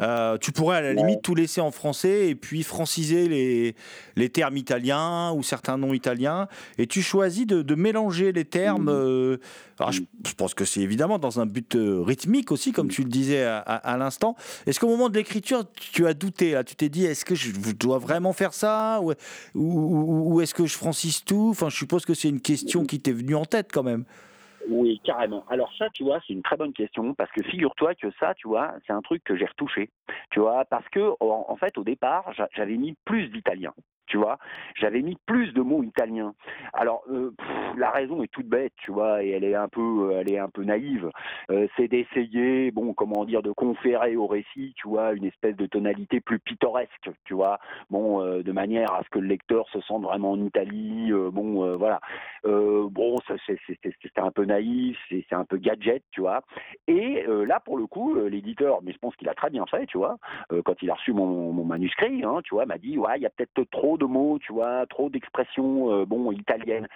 [0.00, 3.76] Euh, tu pourrais à la limite tout laisser en français et puis franciser les,
[4.16, 6.48] les termes italiens ou certains noms italiens.
[6.78, 8.88] Et tu choisis de, de mélanger les termes.
[8.88, 9.36] euh,
[9.78, 13.02] alors je, je pense que c'est évidemment dans un but euh, rythmique aussi, comme tu
[13.04, 14.34] le disais à, à- à l'instant.
[14.66, 16.64] Est-ce qu'au moment de l'écriture, tu as douté là?
[16.64, 19.00] Tu t'es dit, est-ce que je dois vraiment faire ça?
[19.00, 19.12] Ou-
[20.34, 21.50] ou est-ce que je francise tout?
[21.50, 24.04] Enfin, je suppose que c'est une question qui t'est venue en tête quand même.
[24.68, 25.44] Oui, carrément.
[25.48, 28.48] Alors ça, tu vois, c'est une très bonne question parce que figure-toi que ça, tu
[28.48, 29.90] vois, c'est un truc que j'ai retouché.
[30.30, 33.72] Tu vois, parce que en, fait, au départ, j'a- j'avais mis plus d'italien.
[34.06, 34.38] Tu vois,
[34.76, 36.34] j'avais mis plus de mots italiens.
[36.72, 37.32] Alors, euh,
[37.76, 40.38] la raison est toute bête, tu vois, et elle est un peu, euh, elle est
[40.38, 41.10] un peu naïve.
[41.50, 45.66] Euh, c'est d'essayer, bon, comment dire, de conférer au récit, tu vois, une espèce de
[45.66, 47.58] tonalité plus pittoresque, tu vois,
[47.90, 51.10] bon, de manière à ce que le lecteur se sente vraiment en Italie.
[51.32, 52.00] bon, voilà.
[52.44, 56.42] Bon, c'est un peu naïf, c'est un peu gadget, tu vois.
[56.86, 59.98] Et là, pour le coup, l'éditeur, mais je pense qu'il a très bien fait, tu
[59.98, 60.16] vois,
[60.64, 63.26] quand il a reçu mon, mon manuscrit, hein, tu vois, m'a dit, ouais, il y
[63.26, 66.88] a peut-être trop de mots, tu vois, trop d'expressions, euh, bon, italiennes.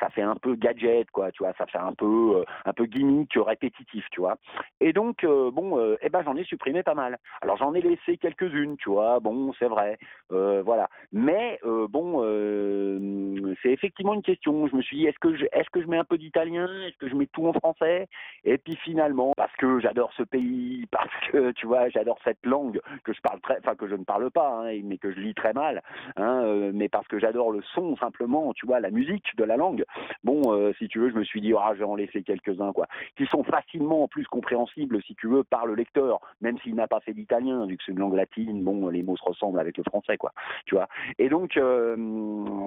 [0.00, 2.86] Ça, fait un peu gadget, quoi, tu vois, ça fait un peu, euh, un peu
[2.86, 4.38] gimmick, répétitif, tu vois.
[4.80, 7.18] Et donc, euh, bon, euh, eh ben, j'en ai supprimé pas mal.
[7.42, 9.98] Alors, j'en ai laissé quelques-unes, tu vois, bon, c'est vrai,
[10.32, 10.88] euh, voilà.
[11.12, 14.66] Mais euh, bon, euh, c'est effectivement une question.
[14.66, 16.68] Je me suis dit, est-ce que je, est-ce que je mets un peu d'italien?
[16.86, 18.08] Est-ce que je mets tout en français?
[18.44, 22.80] Et puis finalement, parce que j'adore ce pays, parce que tu vois, j'adore cette langue
[23.04, 25.34] que je parle très, enfin que je ne parle pas, hein, mais que je lis
[25.34, 25.82] très mal,
[26.16, 29.56] hein, euh, mais parce que j'adore le son simplement, tu vois, la musique de la
[29.56, 29.84] langue.
[30.22, 32.72] Bon, euh, si tu veux, je me suis dit, ah, je vais en laisser quelques-uns,
[32.72, 36.74] quoi, qui sont facilement en plus compréhensibles, si tu veux, par le lecteur, même s'il
[36.74, 38.62] n'a pas fait d'italien, vu que c'est une langue latine.
[38.62, 40.32] Bon, les mots se ressemblent avec le français, quoi,
[40.66, 40.88] tu vois.
[41.18, 41.96] Et donc, euh,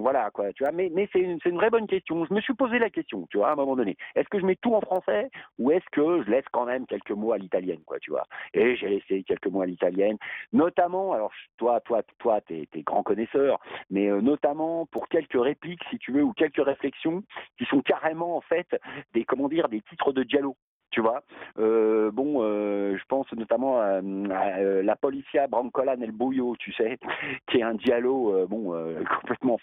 [0.01, 0.71] voilà, quoi, tu vois.
[0.71, 2.25] Mais, mais c'est une, une vraie bonne question.
[2.25, 3.97] Je me suis posé la question, tu vois, à un moment donné.
[4.15, 7.11] Est-ce que je mets tout en français ou est-ce que je laisse quand même quelques
[7.11, 10.17] mots à l'italienne, quoi, tu vois Et j'ai laissé quelques mots à l'italienne,
[10.53, 13.59] notamment, alors toi, toi, toi, t'es es grand connaisseur,
[13.89, 17.23] mais euh, notamment pour quelques répliques, si tu veux, ou quelques réflexions
[17.57, 18.67] qui sont carrément en fait
[19.13, 20.55] des, comment dire, des titres de dialogue.
[20.89, 21.21] Tu vois,
[21.59, 26.71] euh, bon, euh, je pense notamment à, à, euh, la Policia Brancola nel Buio, tu
[26.71, 26.97] sais,
[27.51, 28.73] qui est un dialogue, bon,
[29.19, 29.59] complètement,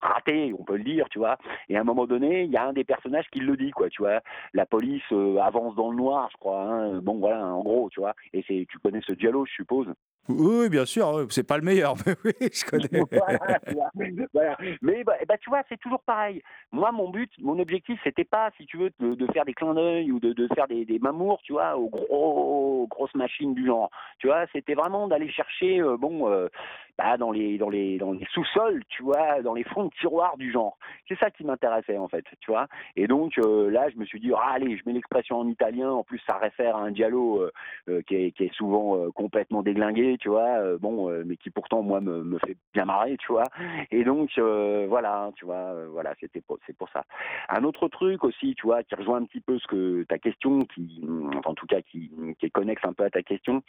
[0.00, 1.36] raté, on peut le dire, tu vois.
[1.68, 3.90] Et à un moment donné, il y a un des personnages qui le dit, quoi,
[3.90, 4.22] tu vois.
[4.54, 5.04] La police
[5.40, 6.62] avance dans le noir, je crois.
[6.62, 8.14] Hein, bon, voilà, en gros, tu vois.
[8.32, 9.92] Et tu connais ce dialogue, je suppose?
[10.28, 12.88] Oui, bien sûr, oui, c'est pas le meilleur, mais oui, je connais.
[14.82, 16.42] Mais bah, bah, tu vois, c'est toujours pareil.
[16.72, 20.10] Moi, mon but, mon objectif, c'était pas, si tu veux, de, faire des clins d'œil
[20.12, 23.90] ou de, faire des, des mamours, tu vois, aux gros, grosses machines du genre.
[24.18, 26.48] Tu vois, c'était vraiment d'aller chercher, euh, bon, euh,
[26.96, 30.36] bah, dans les dans les dans les sous-sols, tu vois, dans les fonds de tiroirs
[30.36, 30.78] du genre.
[31.08, 32.66] C'est ça qui m'intéressait en fait, tu vois.
[32.96, 35.90] Et donc euh, là, je me suis dit, ah, allez, je mets l'expression en italien.
[35.90, 37.50] En plus, ça réfère à un dialogue euh,
[37.88, 40.76] euh, qui, est, qui est souvent complètement déglingué, tu vois.
[40.78, 43.44] bon, mais qui pourtant moi me, me fait bien marrer, tu vois.
[43.90, 47.04] Et donc voilà, tu vois, voilà, c'était c'est pour ça.
[47.48, 50.60] Un autre truc aussi, tu vois, qui rejoint un petit peu ce que ta question,
[50.60, 51.02] qui
[51.44, 53.62] en tout cas qui, qui est connexe un peu à ta question,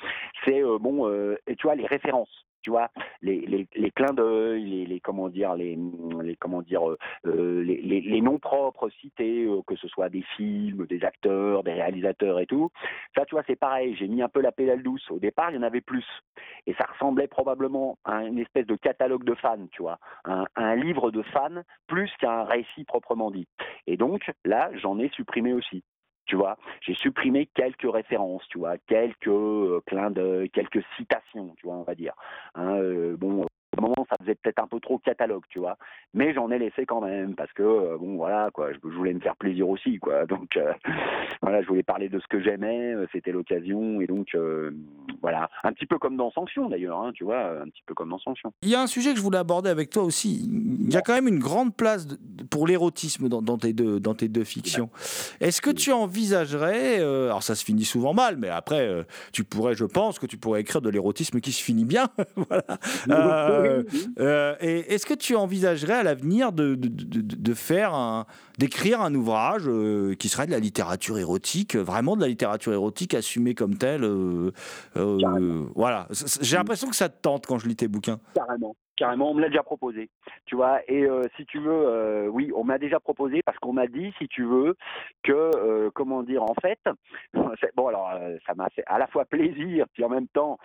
[0.43, 1.09] c'est bon,
[1.47, 2.89] et tu vois les références tu vois,
[3.21, 5.77] les, les, les clins d'œil, les, les, comment dire, les,
[6.21, 10.23] les comment dire, euh, euh les, les, noms propres cités, euh, que ce soit des
[10.35, 12.69] films, des acteurs, des réalisateurs et tout.
[13.15, 13.95] Ça, tu vois, c'est pareil.
[13.95, 15.09] J'ai mis un peu la pédale douce.
[15.11, 16.05] Au départ, il y en avait plus,
[16.67, 21.11] et ça ressemblait probablement à une espèce de catalogue de fans, tu vois, un livre
[21.11, 23.47] de fans plus qu'un récit proprement dit.
[23.87, 25.83] Et donc là, j'en ai supprimé aussi
[26.25, 26.57] tu vois.
[26.81, 31.83] J'ai supprimé quelques références, tu vois, quelques euh, clins d'œil, quelques citations, tu vois, on
[31.83, 32.13] va dire.
[32.55, 33.45] Hein, euh, bon,
[33.77, 35.77] au moment, ça faisait peut-être un peu trop catalogue, tu vois.
[36.13, 38.71] Mais j'en ai laissé quand même parce que euh, bon, voilà, quoi.
[38.73, 40.25] Je, voulais me faire plaisir aussi, quoi.
[40.35, 40.73] Donc euh,
[41.41, 42.93] voilà, je voulais parler de ce que j'aimais.
[42.93, 44.35] Euh, c'était l'occasion et donc
[45.21, 48.09] voilà, un petit peu comme dans Sanction d'ailleurs, hein, tu vois, un petit peu comme
[48.09, 48.51] dans Sanction.
[48.61, 50.45] Il y a un sujet que je voulais aborder avec toi aussi.
[50.45, 52.07] Il y a quand même une grande place
[52.49, 54.89] pour l'érotisme dans, tes deux dans tes deux fictions.
[55.39, 59.85] Est-ce que tu envisagerais, alors ça se finit souvent mal, mais après tu pourrais, je
[59.85, 62.65] pense que tu pourrais écrire de l'érotisme qui se finit bien, voilà.
[63.65, 63.83] Euh,
[64.19, 68.25] euh, et est-ce que tu envisagerais à l'avenir de, de, de, faire
[68.57, 73.13] d'écrire un ouvrage euh, qui serait de la littérature érotique, vraiment de la littérature érotique
[73.13, 74.05] assumée comme telle
[74.95, 76.07] Voilà,
[76.41, 78.19] j'ai l'impression que ça te tente quand je lis tes bouquins.
[78.33, 78.75] Carrément.
[78.97, 80.09] Carrément, on me l'a déjà proposé,
[80.45, 80.79] tu vois.
[80.87, 84.13] Et euh, si tu veux, euh, oui, on m'a déjà proposé parce qu'on m'a dit,
[84.17, 84.77] si tu veux,
[85.21, 86.79] que euh, comment dire, en fait,
[87.75, 88.09] bon alors,
[88.47, 90.57] ça m'a fait à la fois plaisir, puis en même temps,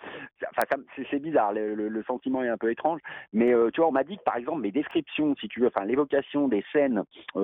[1.11, 3.01] c'est bizarre, le, le, sentiment est un peu étrange,
[3.33, 5.85] mais tu vois, on m'a dit que par exemple mes descriptions, si tu veux, enfin
[5.85, 7.03] l'évocation des scènes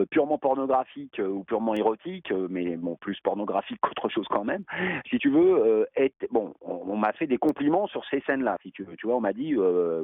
[0.10, 4.63] purement pornographiques ou purement érotiques, mais bon plus pornographiques qu'autre chose quand même,
[5.10, 8.84] si tu veux, est, bon, on, m'a fait des compliments sur ces scènes-là, si tu
[8.84, 9.54] veux, tu vois, on m'a dit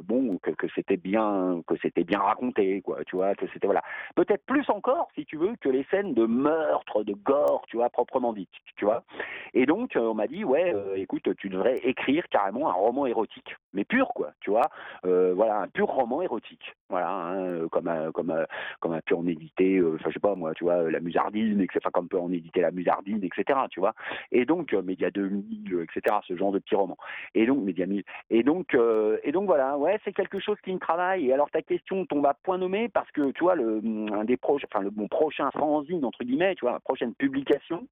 [0.04, 3.82] bon que, que c'était bien que c'était bien raconté quoi tu vois que c'était voilà.
[4.14, 7.90] Peut-être plus encore si tu veux que les scènes de meurtre de gore tu vois
[7.90, 9.04] proprement dites tu vois.
[9.52, 13.06] Et donc euh, on m'a dit ouais euh, écoute tu devrais écrire carrément un roman
[13.06, 13.56] érotique.
[13.72, 14.68] Mais pur quoi tu vois.
[15.04, 18.32] Euh, voilà un pur roman érotique voilà hein, comme un, comme
[18.80, 21.90] comme un pu en éditer je sais pas moi tu vois la musardine etc enfin
[21.90, 23.94] comme peut en éditer la musardine etc tu vois.
[24.32, 26.98] Et donc Média 2000 etc ce genre de petits romans.
[27.34, 28.76] Et donc Média 1000 et donc
[29.22, 31.28] et donc voilà ouais c'est quelque chose qui me travaille.
[31.28, 33.80] Et alors ta question tombe à point nommé parce que tu vois le
[34.12, 37.86] un des proches, enfin le mon prochain fanzine entre guillemets, tu vois, la prochaine publication,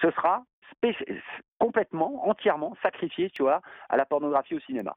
[0.00, 0.44] ce sera
[1.58, 4.94] complètement, entièrement sacrifié, tu vois, à la pornographie au cinéma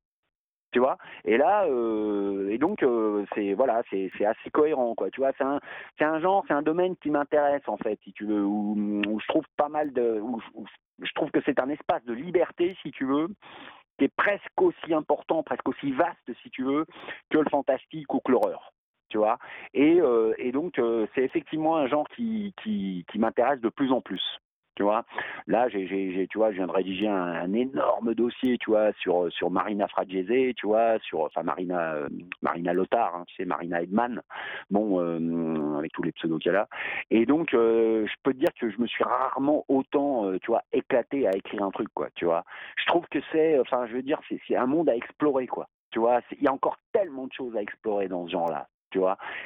[0.72, 5.10] tu vois et là euh, et donc euh, c'est voilà c'est c'est assez cohérent quoi
[5.10, 5.60] tu vois c'est un
[5.98, 9.28] c'est un genre c'est un domaine qui m'intéresse en fait si tu veux où, je
[9.28, 10.40] trouve pas mal de où,
[11.02, 13.28] je trouve que c'est un espace de liberté si tu veux
[13.98, 16.88] qui est presque aussi important, presque aussi vaste, si tu veux,
[17.30, 18.74] que le fantastique ou que l'horreur.
[19.10, 19.38] Tu vois
[19.76, 20.82] et, euh, et donc,
[21.14, 24.24] c'est effectivement un genre qui, qui, qui m'intéresse de plus en plus.
[24.76, 25.04] Tu vois,
[25.48, 29.52] là, j'ai, tu vois, je viens de rédiger un, énorme dossier, tu vois, sur sur
[29.52, 32.10] Marina Fragese, tu vois, sur enfin Marina euh,
[32.42, 34.22] Marina Lothar, hein, Marina Edman,
[34.70, 36.70] bon, euh, avec tous les pseudos qu'elle a.
[37.10, 40.64] Et donc, euh, je peux te dire que je me suis rarement autant, tu vois,
[40.72, 42.46] éclaté à écrire un truc, quoi, tu vois.
[42.78, 45.68] Je trouve que c'est, enfin, je veux dire, c'est, c'est un monde à explorer, quoi.
[45.92, 48.70] Tu vois, il y a encore tellement de choses à explorer dans ce genre-là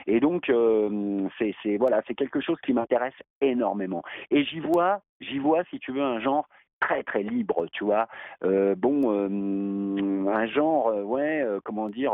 [0.08, 4.04] Et donc euh, c'est voilà, c'est quelque chose qui m'intéresse énormément.
[4.32, 6.48] Et j'y vois, j'y vois si tu veux un genre
[6.80, 8.08] très très libre, tu vois.
[8.44, 12.14] Euh, bon, euh, un genre, ouais, comment dire,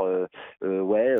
[0.61, 1.15] ouais,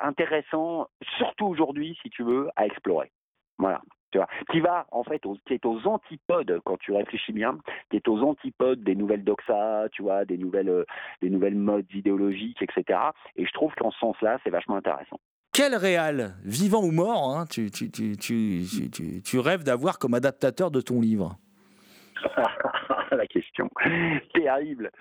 [0.00, 3.10] intéressant, surtout aujourd'hui, si tu veux, à explorer.
[3.58, 3.80] Voilà.
[4.10, 7.58] Tu vois, qui va en fait, qui est aux antipodes quand tu réfléchis bien,
[7.90, 10.86] qui est aux antipodes des nouvelles doxa, tu vois, des nouvelles,
[11.20, 12.98] des nouvelles modes idéologiques, etc.
[13.36, 15.20] Et je trouve qu'en ce sens-là, c'est vachement intéressant.
[15.58, 21.36] Quel réal, vivant ou mort, hein, tu, tu, rêves d'avoir comme adaptateur de ton livre?
[23.10, 23.68] La question.
[24.32, 24.92] Terrible.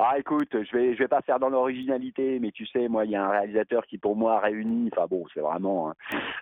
[0.00, 3.10] Ah écoute, je vais je vais pas faire dans l'originalité, mais tu sais, moi il
[3.10, 5.94] y a un réalisateur qui pour moi réunit, enfin bon, c'est vraiment hein,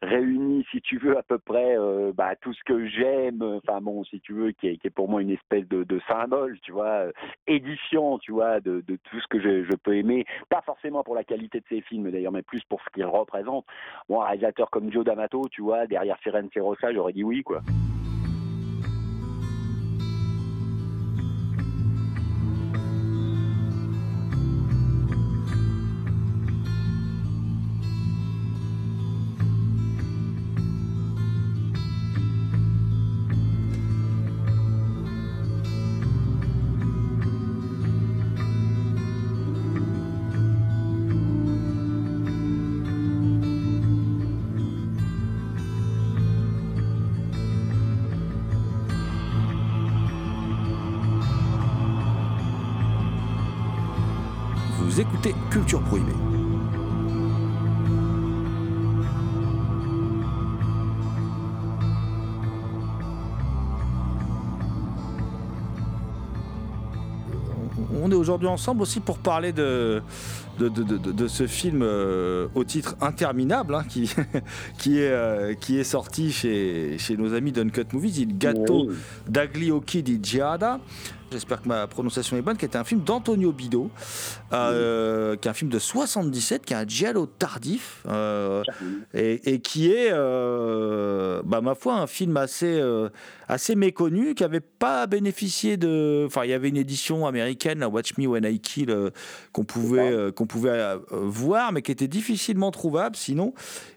[0.03, 4.05] réunit si tu veux à peu près euh, bah, tout ce que j'aime, enfin bon,
[4.05, 7.07] si tu veux, qui est, qui est pour moi une espèce de, symbole, tu vois,
[7.07, 7.13] euh,
[7.47, 11.15] édition, tu vois, de, de tout ce que je, je, peux aimer, pas forcément pour
[11.15, 13.65] la qualité de ses films d'ailleurs, mais plus pour ce qu'il représente.
[14.11, 17.63] Moi, un réalisateur comme Joe D'Amato, tu vois, derrière Firenze Rossa, j'aurais dit oui quoi.
[68.07, 70.01] On est aujourd'hui ensemble aussi pour parler de,
[70.61, 74.15] de, ce film euh, au titre interminable hein, qui,
[74.79, 78.91] qui, est, euh, qui est sorti chez, chez nos amis d'Uncut Movies, Il Gatto
[79.29, 80.79] d'Agliochi di Giada
[81.33, 83.91] j'espère que ma prononciation est bonne, qui est un film d'Antonio Bido,
[84.53, 88.63] euh, qui est un film de 77, qui est un giallo tardif, euh,
[89.15, 92.81] et, qui est, euh, bah, ma foi, un film assez,
[93.49, 96.25] assez méconnu, qui n'avait pas bénéficié de...
[96.27, 98.95] Enfin, il y avait une édition américaine, Watch Me When I Kill,
[99.53, 103.53] qu'on pouvait, qu'on pouvait voir, mais qui était difficilement trouvable sinon,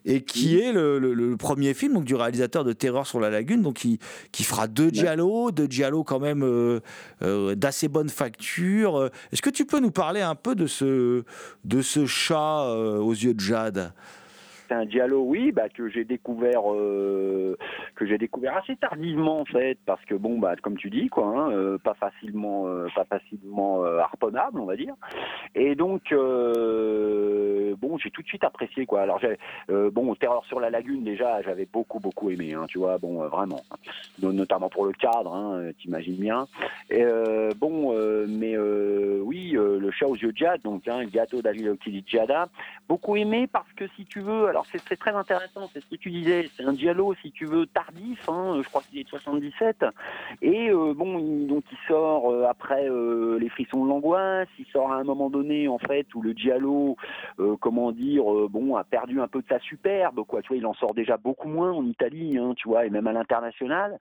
[0.05, 3.75] et qui est le, premier film donc, du réalisateur de Terreur sur la Lagune, donc
[3.75, 3.99] qui,
[4.31, 6.43] qui fera deux giallo, deux giallo quand même
[7.21, 8.97] d'assez bonne facture.
[8.97, 11.23] Euh, est-ce que tu peux nous parler un peu de ce,
[11.65, 13.93] de ce chat euh, aux yeux de jade?
[14.73, 17.57] Un Diallo, oui, bah, que j'ai découvert, euh,
[17.95, 21.27] que j'ai découvert assez tardivement en fait, parce que bon, bah, comme tu dis, quoi,
[21.27, 24.95] hein, euh, pas facilement, euh, pas facilement harponnable, on va dire.
[25.55, 29.01] Et donc, bon, j'ai tout de suite apprécié, quoi.
[29.01, 29.19] Alors,
[29.91, 33.61] bon, Terreur sur la lagune, déjà, j'avais beaucoup, beaucoup aimé, hein, tu vois, bon, vraiment,
[34.21, 36.47] notamment pour le cadre, hein, t'imagines bien.
[36.89, 37.03] Et,
[37.57, 37.93] bon,
[38.27, 41.75] mais oui, le chat aux yeux de donc, hein, le gâteau d'Alilo
[42.07, 42.49] Jada,
[42.87, 45.95] beaucoup aimé parce que si tu veux, alors alors c'est très intéressant, c'est ce que
[45.95, 49.09] tu disais, c'est un dialogue si tu veux tardif, hein, je crois qu'il est de
[49.09, 49.85] 77,
[50.41, 54.65] et euh, bon, il, donc il sort euh, après euh, les frissons de l'angoisse, il
[54.65, 56.97] sort à un moment donné en fait où le dialogue,
[57.61, 60.73] comment dire, bon, a perdu un peu de sa superbe, quoi, tu vois, il en
[60.73, 63.97] sort déjà beaucoup moins en Italie, hein, tu vois, et même à l'international.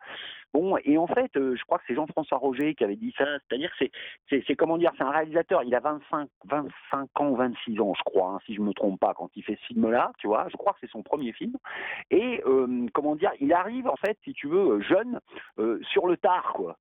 [0.55, 3.71] Bon, et en fait, je crois que c'est Jean-François Roger qui avait dit ça, c'est-à-dire
[3.79, 3.91] c'est,
[4.31, 8.31] c'est, comment dire, c'est un réalisateur, il a 25, 25 ans, 26 ans, je crois,
[8.31, 10.73] hein, si je me trompe pas, quand il fait ce film-là, tu vois, je crois
[10.73, 11.57] que c'est son premier film.
[12.11, 15.21] Et euh, comment dire, il arrive en fait, si tu veux, jeune,
[15.59, 16.77] euh, sur le tard, quoi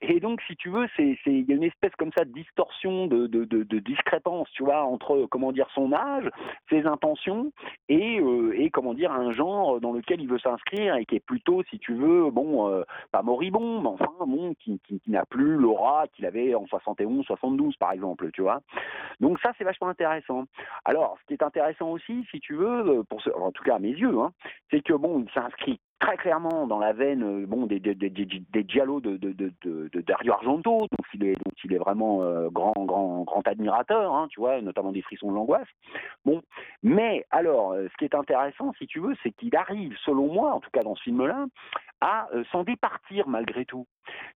[0.00, 3.06] Et donc, si tu veux, c'est il y a une espèce comme ça de distorsion,
[3.06, 6.28] de, de, discrépance, tu vois, entre comment dire son âge,
[6.68, 7.52] ses intentions
[7.88, 11.24] et, euh, et comment dire un genre dans lequel il veut s'inscrire et qui est
[11.24, 12.82] plutôt, si tu veux, bon, euh,
[13.12, 17.92] pas moribond, mais enfin bon, qui, n'a plus l'aura qu'il avait en 71, 72 par
[17.92, 18.60] exemple, tu vois.
[19.20, 20.44] Donc ça, c'est vachement intéressant.
[20.84, 23.90] Alors, ce qui est intéressant aussi, si tu veux, ce, en tout cas à mes
[23.90, 24.32] yeux, hein,
[24.70, 28.10] c'est que bon, il s'inscrit très clairement dans la veine euh, bon, des, des, des,
[28.10, 32.22] des dialogues de, de, de, de, Dario Argento, donc il est, donc il est vraiment
[32.22, 35.68] euh, grand, grand, grand admirateur, hein, tu vois, notamment des frissons de l'angoisse.
[36.24, 36.42] Bon,
[36.82, 40.52] mais alors, euh, ce qui est intéressant, si tu veux, c'est qu'il arrive, selon moi,
[40.52, 41.46] en tout cas dans ce film-là,
[42.00, 43.86] à s'en départir malgré tout.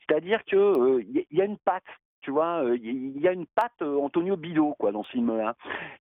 [0.01, 1.85] C'est-à-dire qu'il il y a une patte
[2.23, 5.55] tu vois, il y a une patte Antonio Bido quoi dans ce film-là.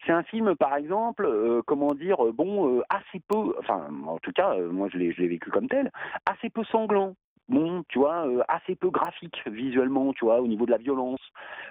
[0.06, 1.28] C'est un film, par exemple,
[1.66, 5.92] comment dire, bon, assez peu, enfin, en tout cas, moi je l'ai vécu comme tel,
[6.30, 7.16] assez peu sanglant.
[7.50, 11.20] Bon, tu vois, assez peu graphique visuellement, tu vois, au niveau de la violence.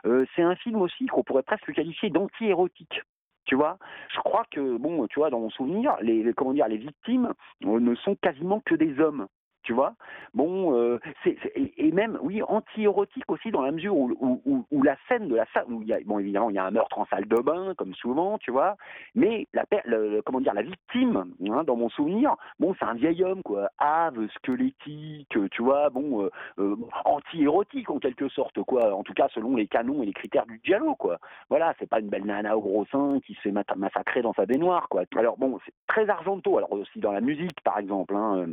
[0.05, 3.01] c'est un film aussi qu'on pourrait presque qualifier d'anti-érotique.
[3.47, 3.79] Tu vois,
[4.15, 7.33] je crois que bon, tu vois, dans mon souvenir, les comment dire, les victimes
[7.63, 9.27] ne sont quasiment que des hommes
[9.63, 9.95] tu vois.
[10.35, 10.99] Bon, euh,
[11.55, 15.65] et même, oui, anti-érotique aussi dans la mesure où, où, la scène de la salle,
[15.69, 17.75] où il y a, bon, évidemment, il y a un meurtre en salle de bain,
[17.77, 18.77] comme souvent, tu vois,
[19.15, 19.65] mais la,
[20.25, 24.29] comment dire, la victime, hein, dans mon souvenir, bon, c'est un vieil homme, quoi, ave,
[24.37, 29.57] squelettique, tu vois, bon, euh, euh, anti-érotique en quelque sorte, quoi, en tout cas selon
[29.57, 31.19] les canons et les critères du dialogue, quoi.
[31.49, 34.47] Voilà, c'est pas une belle nana au gros sein qui se fait massacrer dans sa
[34.47, 35.03] baignoire, quoi.
[35.17, 38.47] Alors bon, c'est très argento, alors aussi dans la musique, par exemple, hein,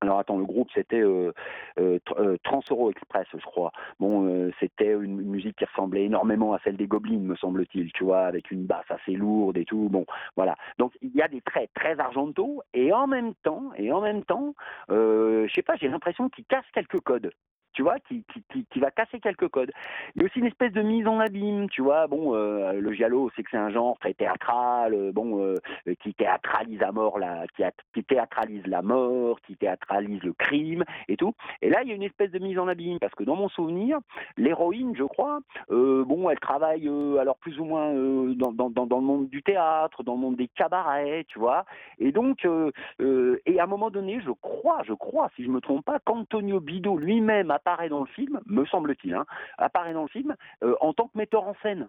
[0.00, 1.32] alors attends, le groupe c'était euh,
[1.80, 3.72] euh, euh Trans Euro Express, je crois.
[3.98, 8.04] Bon, euh, c'était une, musique qui ressemblait énormément à celle des Goblins, me semble-t-il, tu
[8.04, 9.88] vois, avec une basse assez lourde et tout.
[9.90, 10.56] Bon, voilà.
[10.78, 14.24] Donc il y a des traits très argentaux et en même temps, et en même
[14.24, 14.54] temps,
[14.88, 17.32] je sais pas, j'ai l'impression qu'ils cassent quelques codes
[17.72, 19.70] tu vois, qui, qui, qui, va casser quelques codes.
[20.14, 22.06] Il y a aussi une espèce de mise en abîme, tu vois.
[22.06, 25.54] Bon, euh, le giallo, c'est que c'est un genre très théâtral, euh, bon, euh,
[26.02, 27.62] qui théâtralise la mort, la, qui,
[27.94, 31.34] qui, théâtralise la mort, qui théâtralise le crime et tout.
[31.62, 33.48] Et là, il y a une espèce de mise en abîme parce que dans mon
[33.48, 33.98] souvenir,
[34.36, 36.88] l'héroïne, je crois, bon, elle travaille
[37.18, 37.92] alors plus ou moins
[38.34, 41.64] dans, dans, dans, le monde du théâtre, dans le monde des cabarets, tu vois.
[41.98, 45.84] Et donc, et à un moment donné, je crois, je crois, si je me trompe
[45.84, 49.26] pas, qu'Antonio Bido lui-même apparaît dans le film, me semble-t-il, hein,
[49.58, 51.88] apparaît dans le film euh, en tant que metteur en scène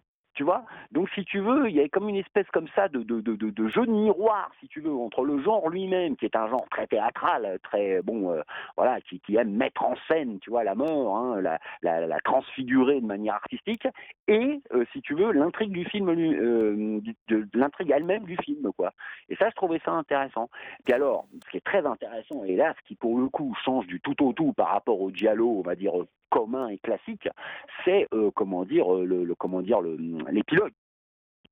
[0.92, 3.00] Donc, si tu veux, il y a comme une espèce comme ça de,
[3.70, 6.88] jeu de miroir, si tu veux, entre le genre lui-même, qui est un genre très
[6.88, 8.42] théâtral, très, bon, euh,
[8.76, 11.42] voilà, qui, aime mettre en scène, tu vois, la mort, hein,
[11.82, 13.88] la, transfigurer de manière artistique,
[14.28, 17.00] et, euh, si tu veux, l'intrigue du film, euh,
[17.54, 18.92] l'intrigue elle-même du film, quoi.
[19.30, 20.50] Et ça, je trouvais ça intéressant.
[20.86, 23.88] Puis alors, ce qui est très intéressant, et là, ce qui pour le coup change
[23.88, 25.94] du tout au tout par rapport au dialogue, on va dire,
[26.30, 27.28] commun et classique,
[27.84, 30.74] c'est euh, comment dire le, le comment dire l'épilogue,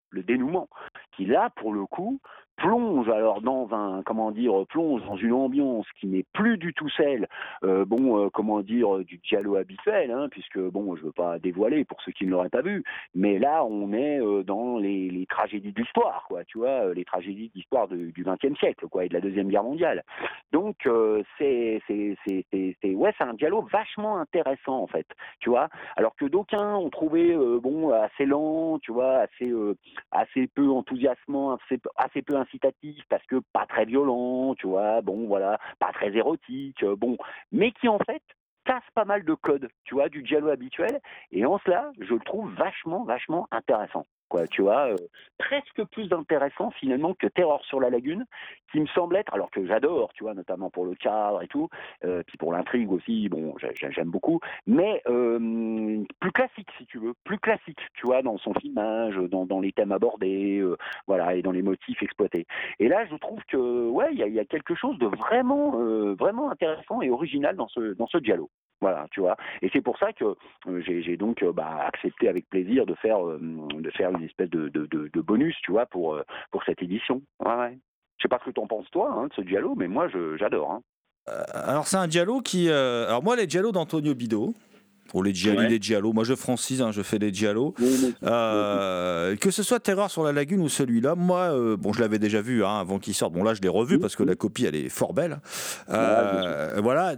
[0.10, 0.70] le dénouement,
[1.16, 2.20] qui là pour le coup
[2.58, 6.90] plonge alors dans un comment dire plonge dans une ambiance qui n'est plus du tout
[6.90, 7.28] celle
[7.64, 11.86] euh, bon euh, comment dire du dialogue habituel hein, puisque bon je veux pas dévoiler
[11.86, 12.84] pour ceux qui ne l'auraient pas vu
[13.14, 17.06] mais là on est euh, dans les, les, tragédies de l'histoire quoi tu vois les
[17.06, 20.04] tragédies de l'histoire du XXe siècle quoi et de la deuxième guerre mondiale.
[20.52, 20.88] Donc
[21.38, 25.06] c'est c'est c'est c'est ouais c'est un dialogue vachement intéressant en fait
[25.40, 29.54] tu vois alors que d'aucuns ont trouvé bon assez lent tu vois assez
[30.12, 35.28] assez peu enthousiasmant assez assez peu incitatif parce que pas très violent, tu vois, bon
[35.28, 37.18] voilà, pas très érotique, euh, bon,
[37.52, 38.24] mais qui en fait
[38.66, 41.00] casse pas mal de codes, tu vois, du dialogue habituel,
[41.32, 44.98] et en cela, je le trouve vachement, vachement intéressant quoi, tu vois, euh,
[45.38, 48.26] presque plus intéressant finalement que Terror sur la lagune,
[48.72, 51.70] qui me semble être, alors que j'adore, tu vois, notamment pour le cadre et tout,
[52.04, 57.14] euh, puis pour l'intrigue aussi, bon, j'aime beaucoup, mais euh, plus classique si tu veux,
[57.24, 60.64] plus classique, tu vois, dans son filmage, dans, les thèmes abordés,
[61.08, 62.46] voilà, et dans les motifs exploités.
[62.80, 65.72] Et là, je trouve que, ouais, il y a, quelque chose de vraiment,
[66.16, 68.50] vraiment intéressant et original dans ce, dans ce dialogue.
[68.80, 69.36] Voilà, tu vois.
[69.62, 70.24] Et c'est pour ça que
[70.68, 73.40] euh, j'ai donc euh, bah, accepté avec plaisir de faire, euh,
[73.74, 76.20] de faire une espèce de, bonus, tu vois, pour,
[76.52, 77.22] pour cette édition.
[77.40, 77.78] Ouais, ouais.
[78.18, 80.08] Je sais pas ce que tu en penses, toi, hein, de ce dialogue, mais moi,
[80.38, 80.72] j'adore.
[80.72, 80.82] Hein.
[81.54, 82.70] alors, c'est un dialogue qui.
[82.70, 84.54] alors, moi, les dialogues d'Antonio Bido,
[85.08, 86.14] pour les les Giallo.
[86.14, 87.74] Moi, je francise, hein, je fais des Giallo.
[88.24, 92.20] Euh, que ce soit Terreur sur la Lagune ou celui-là, moi, euh, bon, je l'avais
[92.20, 93.34] déjà vu hein, avant qu'il sorte.
[93.34, 95.40] Bon, là, je l'ai revu parce que la copie, elle est fort belle.
[95.90, 97.16] Euh, voilà.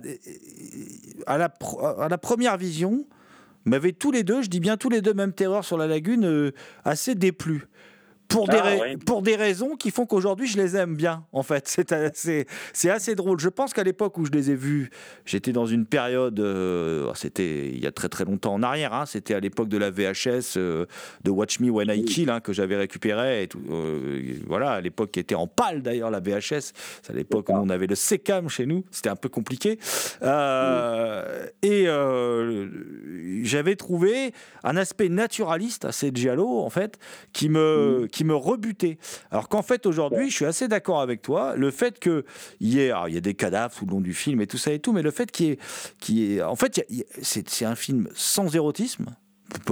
[1.26, 1.52] À la,
[2.00, 3.06] à la première vision,
[3.66, 6.52] m'avait tous les deux, je dis bien tous les deux, même Terreur sur la Lagune,
[6.86, 7.68] assez déplu
[8.30, 11.68] pour, des ah, pour des raisons qui font qu'aujourd'hui je les aime bien en fait.
[11.80, 13.40] C'est assez, c'est assez drôle.
[13.40, 14.90] Je pense qu'à l'époque où je les ai vus,
[15.26, 19.06] j'étais dans une période, euh, c'était il y a très très longtemps en arrière, hein,
[19.06, 20.86] c'était à l'époque de la VHS euh,
[21.24, 23.44] de Watch Me When I Kill hein, que j'avais récupéré.
[23.44, 26.74] Et tout, euh, voilà, à l'époque qui était en pâle d'ailleurs la VHS.
[27.02, 29.80] C'est à l'époque où on avait le Secam chez nous, c'était un peu compliqué.
[31.64, 31.86] Et
[33.44, 37.00] j'avais trouvé un aspect naturaliste à ces Giallo en fait
[37.34, 38.98] qui me qui me rebutait.
[39.32, 41.56] Alors qu'en fait, aujourd'hui, je suis assez d'accord avec toi.
[41.56, 42.24] Le fait qu'il
[42.62, 44.72] y ait, il y a des cadavres tout le long du film et tout ça
[44.72, 45.60] et tout, mais le fait qu'il y ait,
[46.00, 46.86] qui en fait,
[47.22, 49.16] c'est un film sans érotisme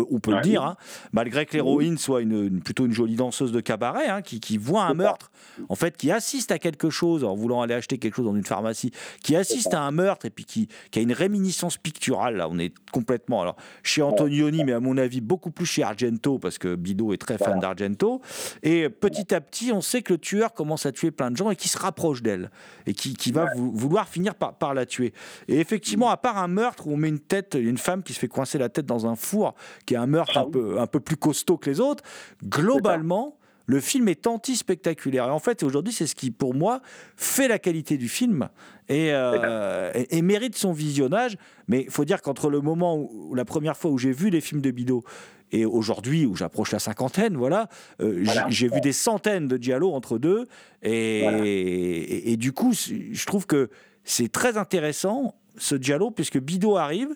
[0.10, 0.76] on peut, le dire, hein.
[1.12, 4.94] malgré que l'héroïne soit une, plutôt une jolie danseuse de cabaret, hein, qui, voit un
[4.94, 5.32] meurtre,
[5.70, 8.46] en fait, qui assiste à quelque chose en voulant aller acheter quelque chose dans une
[8.46, 8.92] pharmacie,
[9.24, 12.38] qui assiste à un meurtre et puis qui, a une réminiscence picturale.
[12.38, 16.40] Là, on est complètement, alors, chez Antonioni, mais à mon avis, beaucoup plus chez Argento,
[16.40, 18.22] parce que Bido est très fan d'Argento.
[18.64, 21.52] Et petit à petit, on sait que le tueur commence à tuer plein de gens
[21.52, 22.50] et qui se rapproche d'elle
[22.86, 25.14] et qui, va vouloir finir par, par la tuer.
[25.48, 28.20] Et effectivement, à part un meurtre où on met une tête, une femme qui se
[28.20, 29.54] fait coincer la tête dans un four,
[29.86, 32.04] qui est un meurtre un peu, un peu plus costaud que les autres,
[32.44, 33.38] globalement,
[33.68, 35.26] le film est anti-spectaculaire.
[35.26, 36.82] Et en fait, aujourd'hui, c'est ce qui, pour moi,
[37.18, 38.48] fait la qualité du film
[38.88, 41.38] et, euh, et, mérite son visionnage.
[41.68, 44.40] Mais il faut dire qu'entre le moment où, la première fois où j'ai vu les
[44.40, 45.04] films de Bido
[45.52, 47.68] et aujourd'hui où j'approche la cinquantaine, voilà,
[48.02, 50.48] euh, j'ai vu des centaines de dialogues entre deux.
[50.82, 53.70] Et, et, du coup, je trouve que
[54.06, 57.10] c'est très intéressant ce dialogue puisque Bido arrive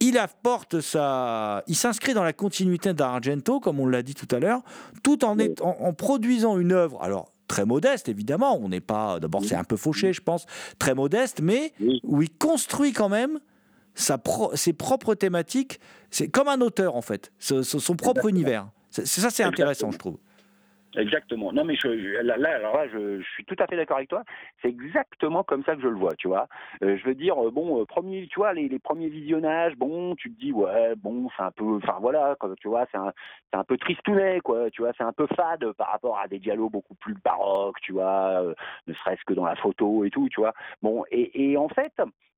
[0.00, 4.38] il apporte sa, il s'inscrit dans la continuité d'Argento, comme on l'a dit tout à
[4.38, 4.62] l'heure,
[5.02, 7.02] tout en, en, produisant une œuvre.
[7.02, 8.58] Alors très modeste, évidemment.
[8.60, 10.46] On n'est pas, d'abord c'est un peu fauché, je pense,
[10.78, 11.72] très modeste, mais
[12.04, 13.40] où il construit quand même
[13.94, 14.20] sa
[14.54, 15.80] ses propres thématiques.
[16.10, 18.68] C'est comme un auteur en fait, son propre univers.
[18.90, 20.18] C'est, ça, c'est intéressant, je trouve.
[20.98, 21.52] Exactement.
[21.52, 21.88] Non, mais je,
[22.22, 24.24] là, alors là, je, suis tout à fait d'accord avec toi.
[24.60, 26.48] C'est exactement comme ça que je le vois, tu vois.
[26.82, 30.16] Euh, je veux dire, euh, bon, euh, premier, tu vois, les, les, premiers visionnages, bon,
[30.16, 33.12] tu te dis, ouais, bon, c'est un peu, enfin voilà, tu vois, c'est un,
[33.52, 34.70] c'est un peu tristounet, quoi.
[34.70, 37.92] Tu vois, c'est un peu fade par rapport à des dialogues beaucoup plus baroques, tu
[37.92, 38.42] vois,
[38.86, 40.52] ne serait-ce que dans la photo et tout, tu vois.
[40.82, 41.92] Bon, et, et en fait,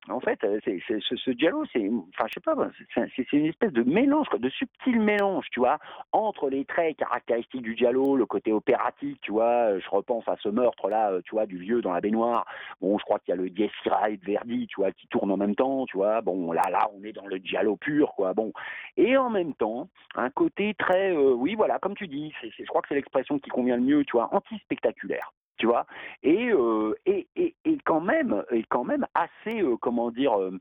[0.09, 2.57] en fait, euh, c'est, ce, dialogue, c'est, enfin, je sais pas,
[2.94, 5.78] c'est, une espèce de mélange, quoi, de subtil mélange, tu vois,
[6.12, 9.72] entre les traits caractéristiques du dialogue, le côté opératique, tu vois.
[9.72, 12.46] euh, Je repense à ce meurtre-là, euh, tu vois, du vieux dans la baignoire.
[12.80, 15.30] Bon, je crois qu'il y a le Dies Irae de Verdi, tu vois, qui tourne
[15.30, 16.22] en même temps, tu vois.
[16.22, 18.32] Bon, là, là, on est dans le dialogue pur, quoi.
[18.32, 18.53] Bon,
[18.96, 22.88] et en même temps, un côté très, oui, voilà, comme tu dis, je crois que
[22.88, 25.30] c'est l'expression qui convient le mieux, tu vois, anti-spectaculaire
[25.61, 25.84] tu vois,
[26.22, 30.58] et, euh, et, et, et quand même, et quand même assez, euh, comment dire, euh,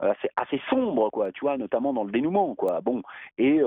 [0.00, 2.80] assez, assez sombre, quoi, tu vois, notamment dans le dénouement, quoi.
[2.80, 3.02] Bon,
[3.36, 3.60] et,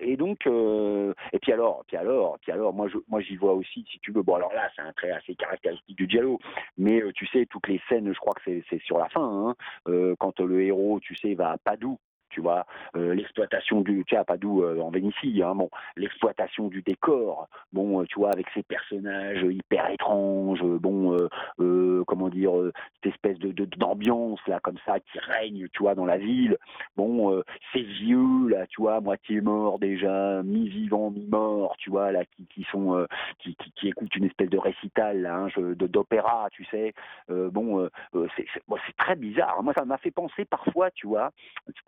[0.00, 3.84] et donc, et puis alors, puis alors, puis alors, moi, je, moi, j'y vois aussi,
[3.90, 4.22] si tu veux.
[4.22, 6.40] Bon, alors là, c'est un trait assez caractéristique du dialogue,
[6.78, 9.54] mais tu sais, toutes les scènes, je crois que c'est, sur la fin,
[9.86, 11.98] hein, quand le héros, tu sais, va à Padoue.
[12.30, 12.64] Tu vois,
[12.96, 18.00] euh, l'exploitation du, tu à Padoue euh, en Vénétie, hein, bon, l'exploitation du décor, bon,
[18.00, 21.28] euh, tu vois, avec ces personnages hyper étranges, bon, euh,
[21.58, 25.94] euh, comment dire, euh, cette espèce de d'ambiance là, comme ça, qui règne, tu vois,
[25.94, 26.56] dans la ville.
[26.96, 32.46] Bon, ces vieux là, tu vois, moitié morts déjà, mi-vivants, mi-morts, tu vois, là, qui,
[32.46, 33.06] qui sont,
[33.38, 36.94] qui, qui, qui écoutent une espèce de récital là, hein, d'opéra, tu sais.
[37.28, 37.88] Bon,
[38.36, 39.62] c'est bon, très bizarre.
[39.62, 41.30] Moi, ça m'a fait penser parfois, tu vois,
[41.66, 41.84] cette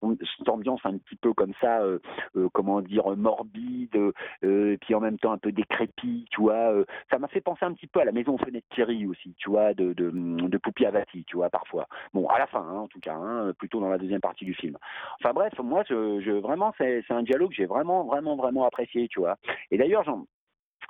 [0.00, 1.98] cette ambiance un petit peu comme ça, euh,
[2.36, 4.12] euh, comment dire, morbide,
[4.44, 6.72] euh, puis en même temps un peu décrépit, tu vois.
[6.72, 9.50] euh, ça m'a fait penser un petit peu à la maison Fenêtre Thierry aussi, tu
[9.50, 11.86] vois, de, de, de Poupi Avati, tu vois, parfois.
[12.12, 14.54] Bon, à la fin, hein, en tout cas, hein, plutôt dans la deuxième partie du
[14.54, 14.76] film.
[15.20, 19.20] Enfin bref, moi, je, vraiment, c'est un dialogue que j'ai vraiment, vraiment, vraiment apprécié, tu
[19.20, 19.36] vois.
[19.70, 20.04] Et d'ailleurs,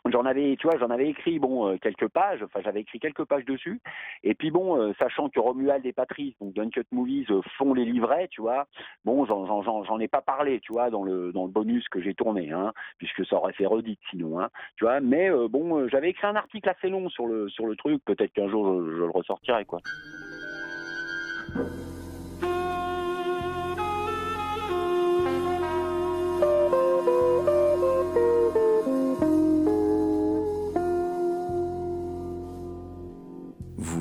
[0.06, 2.42] j'en avais, tu vois, j'en avais écrit bon euh, quelques pages.
[2.42, 3.80] Enfin, j'avais écrit quelques pages dessus.
[4.22, 7.84] Et puis bon, euh, sachant que Romuald et Patrice, donc d'Uncut Movies, euh, font les
[7.84, 8.66] livrets, tu vois.
[9.04, 12.50] Bon, j'en- ai pas parlé, tu vois, dans le dans le bonus que j'ai tourné,
[12.50, 15.00] hein, puisque ça aurait fait redite sinon, hein, tu vois.
[15.00, 18.02] Mais bon, j'avais écrit un article assez long sur le sur le truc.
[18.04, 19.80] Peut-être qu'un jour je, je le ressortirai, quoi.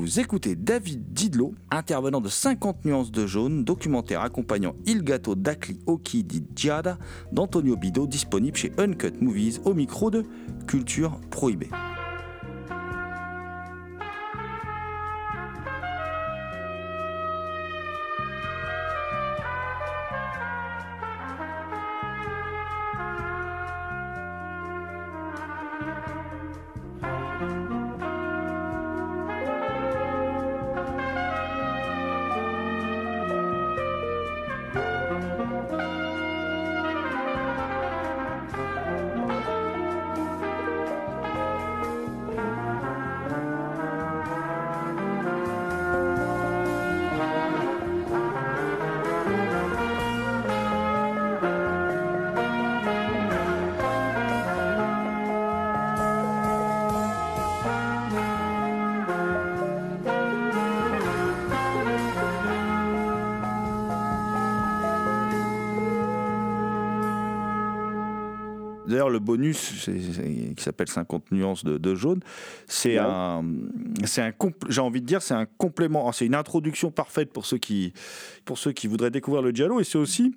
[0.01, 5.79] Vous écoutez David Didlot, intervenant de 50 nuances de jaune, documentaire accompagnant Il Gato d'Akli
[5.85, 6.97] Oki di Giada
[7.31, 10.25] d'Antonio Bido, disponible chez Uncut Movies au micro de
[10.65, 11.69] Culture Prohibée.
[69.11, 69.89] Le bonus
[70.55, 72.21] qui s'appelle 50 nuances de, de jaune,
[72.67, 73.05] c'est Ouais.
[73.07, 73.43] un,
[74.05, 74.31] c'est un,
[74.69, 77.93] j'ai envie de dire, c'est un complément, c'est une introduction parfaite pour ceux qui,
[78.45, 80.35] pour ceux qui voudraient découvrir le giallo, et c'est aussi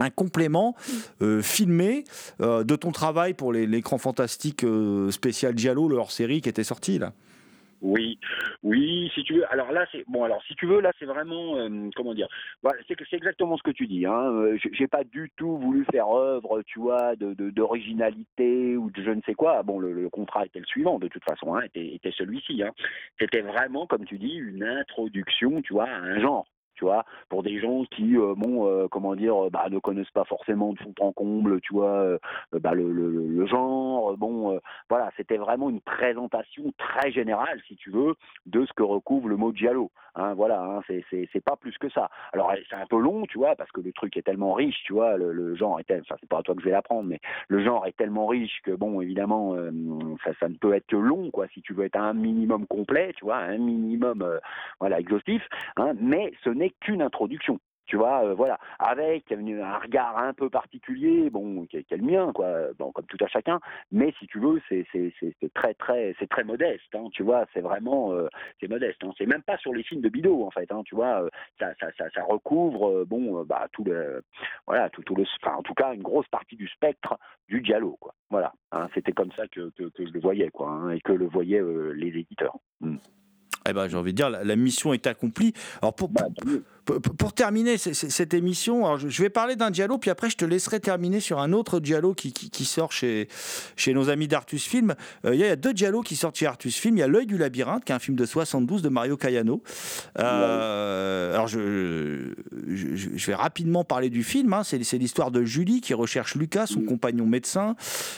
[0.00, 0.74] un complément
[1.22, 2.04] euh, filmé
[2.40, 6.98] euh, de ton travail pour l'écran fantastique euh, spécial giallo, le hors-série qui était sorti
[6.98, 7.12] là.
[7.80, 8.18] Oui,
[8.62, 9.52] oui, si tu veux.
[9.52, 10.24] Alors là, c'est bon.
[10.24, 12.28] Alors si tu veux, là, c'est vraiment euh, comment dire.
[12.62, 14.06] Voilà, c'est que c'est exactement ce que tu dis.
[14.06, 14.30] Hein.
[14.32, 19.20] Euh, j'ai- pas du tout voulu faire œuvre, tu vois, d'originalité ou de je ne
[19.22, 19.62] sais quoi.
[19.62, 22.62] Bon, le, contrat était le suivant de toute façon, hein, était, était celui-ci.
[22.62, 22.72] Hein.
[23.18, 26.46] C'était vraiment, comme tu dis, une introduction, tu vois, à un genre.
[26.74, 30.10] Tu vois, pour des gens qui, euh, bon, euh, comment dire, euh, bah, ne connaissent
[30.10, 32.18] pas forcément de fond en comble, tu vois,
[32.52, 34.16] bah, le, le, genre.
[34.16, 34.58] Bon,
[34.88, 38.14] voilà, c'était vraiment une présentation très générale, si tu veux,
[38.46, 39.90] de ce que recouvre le mot giallo.
[40.16, 42.08] Hein, voilà, hein, c'est pas plus que ça.
[42.32, 44.92] Alors c'est un peu long, tu vois, parce que le truc est tellement riche, tu
[44.92, 47.20] vois, le, genre est, tel- enfin c'est pas à toi que je vais l'apprendre, mais
[47.48, 49.56] le genre est tellement riche que bon, évidemment,
[50.24, 53.12] ça, ça ne peut être que long, quoi, si tu veux être un minimum complet,
[53.16, 54.24] tu vois, un minimum,
[54.78, 55.42] voilà, exhaustif.
[55.76, 56.32] Hein, mais
[56.70, 57.58] qu'une introduction.
[57.86, 62.32] Tu vois, euh, voilà, avec un regard un peu particulier, bon, qui est, le mien,
[62.32, 63.60] quoi, bon, comme tout à chacun.
[63.92, 64.86] Mais si tu veux, c'est
[65.52, 69.04] très très c'est très modeste, hein, tu vois, c'est vraiment euh, c'est modeste.
[69.04, 71.28] Hein, c'est même pas sur les films de Bido en fait, hein, tu vois, euh,
[71.60, 74.22] ça recouvre bon bah tout le
[74.66, 78.14] voilà tout le enfin en tout cas une grosse partie du spectre du giallo quoi.
[78.30, 81.62] Voilà, hein, c'était comme ça que, je le voyais quoi, et que le voyaient
[81.94, 82.56] les éditeurs.
[82.80, 82.96] Mm.
[83.68, 85.54] Eh ben, j'ai envie de dire, la, mission est accomplie.
[85.80, 86.64] Alors, pour, Bah, pour- mieux.
[86.84, 90.80] Pour, terminer cette émission, alors je, vais parler d'un dialogue, puis après je te laisserai
[90.80, 93.28] terminer sur un autre dialogue qui, qui- qui sort chez,
[93.76, 94.94] chez nos amis d'Artus Film.
[95.24, 96.96] Euh, Il y a deux dialogues qui sortent chez Artus Film.
[96.96, 99.62] Il y a L'œil du labyrinthe, qui est un film de 72 de Mario Cayano.
[100.18, 102.32] Euh, alors je,
[102.68, 104.52] je, je- je vais rapidement parler du film.
[104.52, 104.62] hein.
[104.64, 107.76] C'est l'histoire de Julie qui recherche Lucas, son compagnon médecin,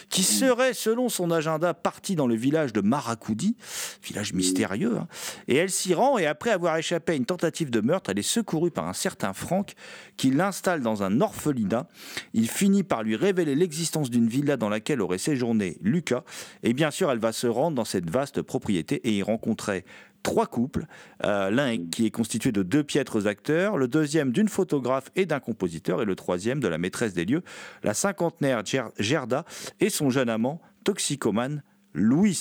[0.09, 3.57] qui serait, selon son agenda, parti dans le village de Maracoudi,
[4.03, 4.97] village mystérieux.
[4.99, 5.07] hein.
[5.49, 8.23] Et elle s'y rend et après avoir échappé à une tentative de meurtre, elle est
[8.23, 9.75] secourue par un certain Franck
[10.17, 11.87] qui l'installe dans un orphelinat.
[12.33, 16.25] Il finit par lui révéler l'existence d'une villa dans laquelle aurait séjourné Lucas.
[16.63, 19.85] Et bien sûr, elle va se rendre dans cette vaste propriété et y rencontrer
[20.23, 20.87] trois couples.
[21.25, 25.39] Euh, L'un qui est constitué de deux piètres acteurs, le deuxième d'une photographe et d'un
[25.41, 27.43] compositeur, et le troisième de la maîtresse des lieux,
[27.85, 29.45] la cinquantenaire Ger- Gerda
[29.79, 31.63] et son jeune amant toxicomane.
[31.97, 32.39] Louis.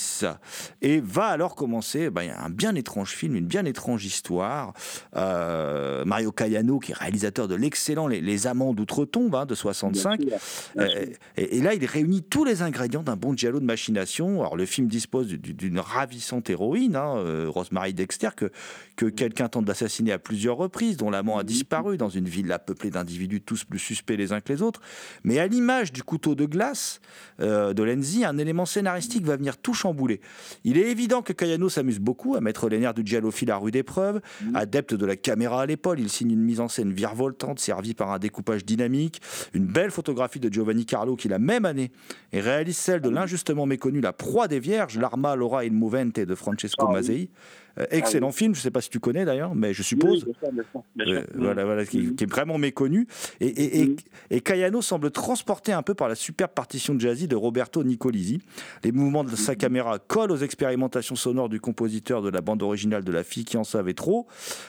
[0.82, 4.74] Et va alors commencer ben, un bien étrange film, une bien étrange histoire.
[5.16, 10.20] Euh, Mario Cayano, qui est réalisateur de l'excellent Les, Les Amants d'Outre-Tombe hein, de 65.
[10.20, 10.98] Bien sûr, bien sûr.
[11.00, 11.06] Euh,
[11.38, 14.42] et, et là, il réunit tous les ingrédients d'un bon giallo de machination.
[14.42, 18.52] Alors, le film dispose du- d'une ravissante héroïne, hein, euh, Rosemary Dexter, que,
[18.96, 22.90] que quelqu'un tente d'assassiner à plusieurs reprises, dont l'amant a disparu dans une villa peuplée
[22.90, 24.82] d'individus tous plus suspects les uns que les autres.
[25.24, 27.00] Mais à l'image du couteau de glace
[27.40, 30.22] euh, de Lenzi, un élément scénaristique va venir tout chambouler.
[30.64, 33.76] Il est évident que Cayano s'amuse beaucoup à mettre les nerfs du giallophile à rude
[33.76, 34.22] épreuve.
[34.54, 38.12] Adepte de la caméra à l'épaule, il signe une mise en scène virevoltante, servie par
[38.12, 39.22] un découpage dynamique,
[39.54, 41.92] une belle photographie de Giovanni Carlo qui, la même année,
[42.32, 46.36] et réalise celle de l'injustement méconnu La proie des vierges, L'Arma, Laura il Movente de
[46.36, 47.30] Francesco Ah oui.
[47.78, 50.24] Euh, excellent film, je ne sais pas si tu connais d'ailleurs, mais je Oui, suppose.
[50.26, 53.08] bien sûr, bien sûr, bien Euh, voilà, voilà, qui, qui est vraiment méconnu.
[53.42, 53.96] Et, et, et,
[54.32, 58.42] et Cayano semble transporté un peu par la superbe partition de jazzy de Roberto Nicolisi.
[58.84, 63.04] Les mouvements de sa caméra collent aux expérimentations sonores du compositeur de la bande originale
[63.04, 64.28] de La fille qui en savait trop.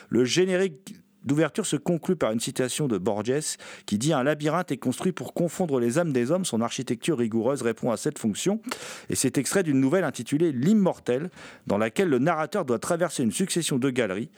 [0.09, 0.95] Le générique
[1.27, 5.33] d'ouverture se conclut par une citation de Borges qui dit Un labyrinthe est construit pour
[5.33, 6.45] confondre les âmes des hommes.
[6.45, 8.61] Son architecture rigoureuse répond à cette fonction.
[9.09, 11.29] Et c'est extrait d'une nouvelle intitulée L'immortel,
[11.67, 14.29] dans laquelle le narrateur doit traverser une succession de galeries.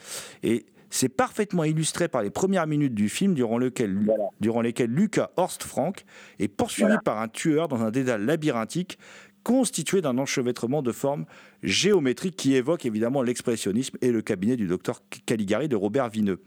[0.42, 4.24] Et c'est parfaitement illustré par les premières minutes du film, durant, lequel, Voilà.
[4.40, 6.04] durant lesquelles Lucas Horst Frank
[6.40, 7.00] est poursuivi Voilà.
[7.02, 8.98] par un tueur dans un dédale labyrinthique
[9.42, 11.24] constitué d'un enchevêtrement de formes
[11.62, 16.40] géométriques qui évoque évidemment l'expressionnisme et le cabinet du docteur Caligari de Robert Vineux.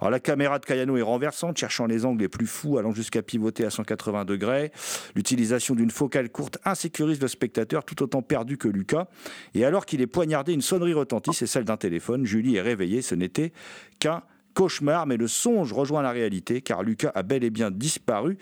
[0.00, 3.22] Alors la caméra de Cayano est renversante, cherchant les angles les plus fous, allant jusqu'à
[3.22, 4.72] pivoter à 180 degrés.
[5.14, 9.06] L'utilisation d'une focale courte insécurise le spectateur tout autant perdu que Lucas.
[9.54, 12.24] Et alors qu'il est poignardé, une sonnerie retentit, c'est celle d'un téléphone.
[12.24, 13.52] Julie est réveillée, ce n'était
[13.98, 14.22] qu'un
[14.54, 18.36] cauchemar, mais le songe rejoint la réalité, car Lucas a bel et bien disparu.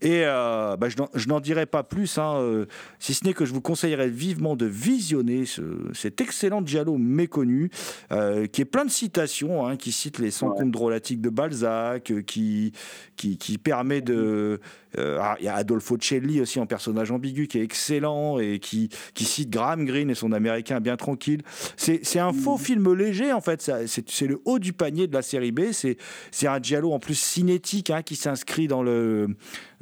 [0.00, 2.66] Et euh, bah, je n'en- dirai pas plus, hein, euh,
[2.98, 5.62] si ce n'est que je vous conseillerais vivement de visionner ce-
[5.94, 7.70] cet excellent Giallo méconnu,
[8.12, 10.54] euh, qui est plein de citations, hein, qui cite les 100 Ouais.
[10.58, 12.72] contes drôlatiques de Balzac, qui,
[13.16, 14.60] qui, qui permet de...
[14.98, 18.88] ah, Il y a Adolfo Celli aussi en personnage ambigu qui est excellent et qui,
[19.14, 21.42] qui cite Graham Greene et son américain bien tranquille.
[21.76, 25.45] C'est un faux film léger en fait, c'est le haut du panier de la série
[25.52, 25.72] B.
[25.72, 29.28] C'est un giallo en plus cinétique hein, qui s'inscrit dans, le,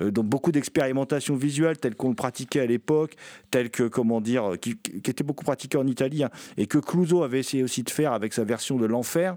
[0.00, 3.14] euh, dans beaucoup d'expérimentations visuelles telles qu'on le pratiquait à l'époque,
[3.50, 7.22] telles que, comment dire, qui, qui étaient beaucoup pratiquées en Italie hein, et que Clouseau
[7.22, 9.36] avait essayé aussi de faire avec sa version de l'enfer.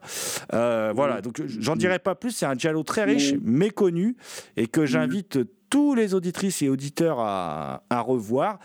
[0.53, 2.31] Euh, voilà, donc j'en dirai pas plus.
[2.31, 4.15] C'est un giallo très riche, méconnu
[4.55, 8.59] et que j'invite tous les auditrices et auditeurs à, à revoir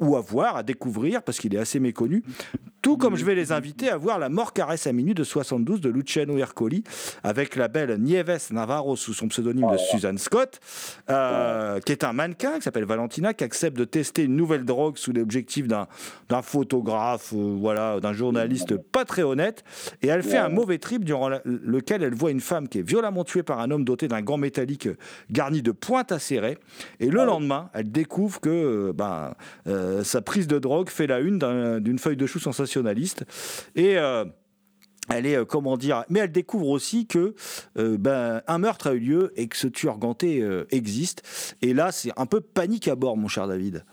[0.00, 2.22] ou à voir, à découvrir, parce qu'il est assez méconnu.
[2.82, 5.80] Tout comme je vais les inviter à voir La mort caresse à minuit de 72
[5.80, 6.84] de Luciano Ercoli,
[7.24, 10.60] avec la belle Nieves Navarro sous son pseudonyme de Suzanne Scott,
[11.10, 14.96] euh, qui est un mannequin qui s'appelle Valentina, qui accepte de tester une nouvelle drogue
[14.98, 15.86] sous l'objectif d'un
[16.42, 19.64] photographe, euh, voilà, d'un journaliste pas très honnête.
[20.02, 22.82] Et elle fait un mauvais trip durant la- lequel elle voit une femme qui est
[22.88, 24.88] violemment tuée par un homme doté d'un gant métallique
[25.30, 26.58] garni de pointes acérées.
[27.00, 29.34] Et le lendemain, elle découvre que euh, ben,
[29.66, 33.24] euh, sa prise de drogue fait la une d'un- d'une feuille de chou sensationnaliste.
[33.74, 33.98] Et.
[33.98, 34.24] euh,
[35.08, 37.36] elle est, euh, comment dire, mais elle découvre aussi que
[37.76, 41.22] ben, un meurtre a eu lieu et que ce tueur ganté existe.
[41.62, 43.84] Et là, c'est un peu panique à bord, mon cher David.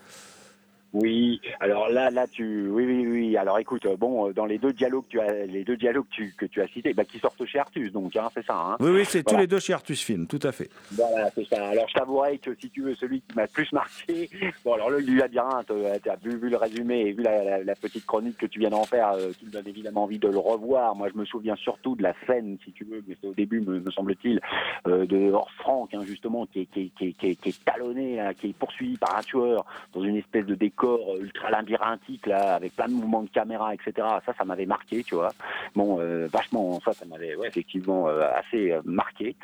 [0.94, 3.36] Oui, alors là, là, tu, oui, oui, oui.
[3.36, 6.34] Alors écoute, bon, euh, dans les deux dialogues, tu as, les deux dialogues que tu,
[6.38, 8.54] que tu as cités, bah, qui sortent chez Artus, donc, hein, c'est ça.
[8.56, 8.76] Hein.
[8.80, 10.70] Oui, oui, c'est tous les deux chez Artus Film, tout à fait.
[10.92, 11.66] Voilà, c'est ça.
[11.68, 14.30] Alors je t'avouerai que si tu veux, celui qui m'a le plus marqué,
[14.64, 17.42] bon, alors l'œil du labyrinthe, euh, tu as vu, vu le résumé et vu la,
[17.42, 20.20] la- la petite chronique que tu viens d'en faire, euh, qui me donne évidemment envie
[20.20, 20.94] de le revoir.
[20.94, 23.60] Moi, je me souviens surtout de la scène, si tu veux, mais c'est au début,
[23.60, 24.40] me, me semble-t-il,
[24.86, 28.20] euh, de Hors Franck, hein, justement, qui est, qui, est, qui, est, qui est- talonné,
[28.40, 32.54] qui est poursuivi par un tueur dans une espèce de décor décors ultra labyrinthiques là,
[32.54, 33.92] avec plein de mouvements de caméra, etc.
[34.24, 35.30] Ça, ça m'avait marqué, tu vois.
[35.74, 39.36] Bon, euh, vachement, ça, ça m'avait effectivement euh, assez euh, marqué.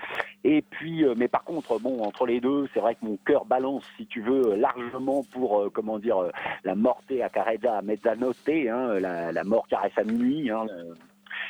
[0.45, 3.85] Et puis, mais par contre, bon, entre les deux, c'est vrai que mon cœur balance,
[3.97, 6.31] si tu veux, largement pour, comment dire,
[6.65, 10.67] la morte à Carrezza à Mezzanotte, hein, la, la mort caresse à minuit, hein,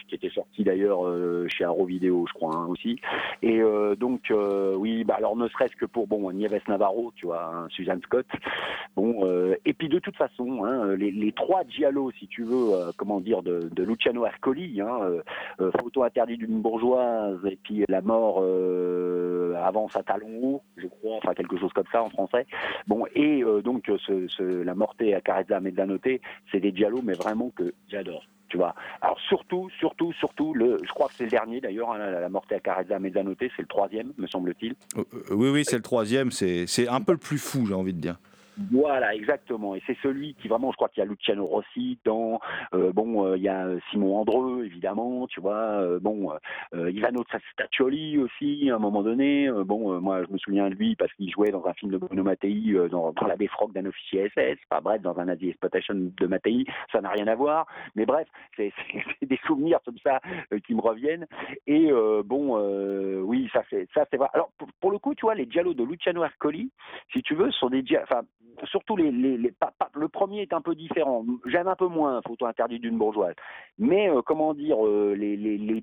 [0.09, 3.01] qui était sorti d'ailleurs euh, chez Arrow Video, je crois hein, aussi.
[3.43, 7.27] Et euh, donc euh, oui, bah alors ne serait-ce que pour bon Nieves Navarro, tu
[7.27, 8.27] vois, hein, Suzanne Scott.
[8.97, 9.27] Bon,
[9.65, 13.71] et puis de toute façon, hein, les, trois giallo, si tu veux, comment dire, de,
[13.83, 14.99] Luciano Ercoli, hein,
[15.81, 18.43] photo interdite d'une bourgeoise, et puis la mort
[19.57, 22.47] avance à talons hauts, je crois, enfin quelque chose comme ça en français.
[22.87, 26.21] Bon, et euh, donc ce, ce, la morte à Carezza Mezzanotte,
[26.51, 28.25] c'est des giallo, mais vraiment que j'adore.
[29.01, 32.51] Alors surtout, surtout, surtout, le, je crois que c'est le dernier d'ailleurs, hein, la, morte
[32.53, 34.75] à Carezza Mezzanotte, c'est le troisième, me semble-t-il.
[34.97, 36.31] Euh, euh, Oui, oui, c'est le troisième.
[36.31, 38.17] C'est un peu le plus fou, j'ai envie de dire.
[38.71, 39.75] Voilà, exactement.
[39.75, 42.41] Et c'est celui qui vraiment, je crois qu'il y a Luciano Rossi dans,
[42.75, 46.33] euh, bon, euh, il y a Simon Andreu, évidemment, tu vois, euh, bon,
[46.75, 49.49] euh, Ivano Staccioli aussi, à un moment donné.
[49.49, 51.93] Euh, bon, euh, moi, je me souviens de lui parce qu'il jouait dans un film
[51.93, 55.27] de Bruno Mattei, euh, dans, dans La Befroc d'un officier SS, pas bref, dans un
[55.27, 57.67] Nazi Exploitation de Mattei, ça n'a rien à voir.
[57.95, 58.73] Mais bref, c'est
[59.23, 60.21] des souvenirs comme ça
[60.53, 61.27] euh, qui me reviennent.
[61.67, 64.29] Et euh, bon, euh, oui, ça c'est ça c'est vrai.
[64.33, 66.71] Alors pour, le coup, tu vois, les dialogues de Luciano Ercoli,
[67.13, 68.23] si tu veux, sont des enfin
[68.65, 71.25] surtout le premier est un peu différent.
[71.47, 73.35] J'aime un peu moins Photo interdite d'une bourgeoise,
[73.79, 75.37] mais euh, comment dire euh, les,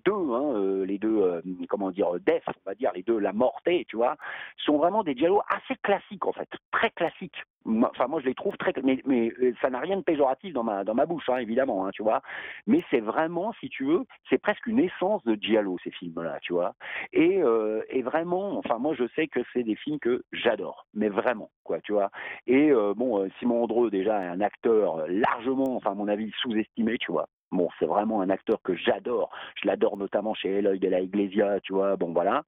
[0.04, 3.86] deux, hein, euh, les deux, comment dire, Def, on va dire les deux, la mortée,
[3.88, 4.16] tu vois,
[4.58, 7.44] sont vraiment des dialogues assez classiques en fait, très classiques.
[7.66, 11.28] Enfin moi je les trouve très, mais, ça n'a rien de péjoratif dans ma bouche,
[11.28, 12.22] hein, évidemment, hein, tu vois.
[12.66, 16.54] Mais c'est vraiment, si tu veux, c'est presque une essence de giallo ces films-là, tu
[16.54, 16.76] vois.
[17.12, 17.42] Et,
[17.90, 21.82] et vraiment, enfin moi je sais que c'est des films que j'adore, mais vraiment, quoi,
[21.82, 22.10] tu vois.
[22.46, 26.98] Et euh, bon, euh, Simon Andreu déjà un acteur largement, enfin à mon avis sous-estimé,
[27.00, 27.28] tu vois.
[27.52, 29.30] Bon, c'est vraiment un acteur que j'adore.
[29.62, 31.96] Je l'adore notamment chez Eloy de la Iglesia, tu vois.
[31.96, 32.44] Bon, voilà.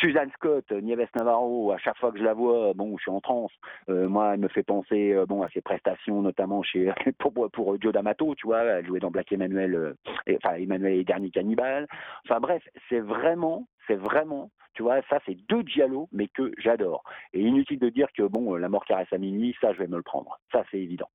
[0.00, 3.10] Suzanne Scott, euh, Nieves Navarro, à chaque fois que je la vois, bon, je suis
[3.10, 3.52] en transe.
[3.88, 7.80] Euh, moi, elle me fait penser, euh, bon, à ses prestations, notamment chez pour pour
[7.80, 8.62] Joe D'Amato, tu vois.
[8.62, 9.94] Elle jouait dans Black Emmanuel, euh,
[10.26, 11.86] et- enfin Emmanuel et les derniers cannibales.
[12.24, 17.04] Enfin bref, c'est vraiment, c'est vraiment, tu vois, ça c'est deux giallo, mais que j'adore.
[17.32, 19.86] Et inutile de dire que bon, euh, la mort caresse à minuit, ça je vais
[19.88, 20.38] me le prendre.
[20.50, 21.08] Ça c'est évident.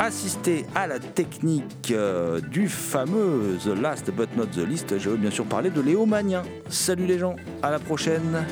[0.00, 5.16] Assisté à la technique euh, du fameux The Last But Not The Least, je veux
[5.16, 6.44] bien sûr parler de Léo Magnin.
[6.68, 7.34] Salut les gens,
[7.64, 8.44] à la prochaine.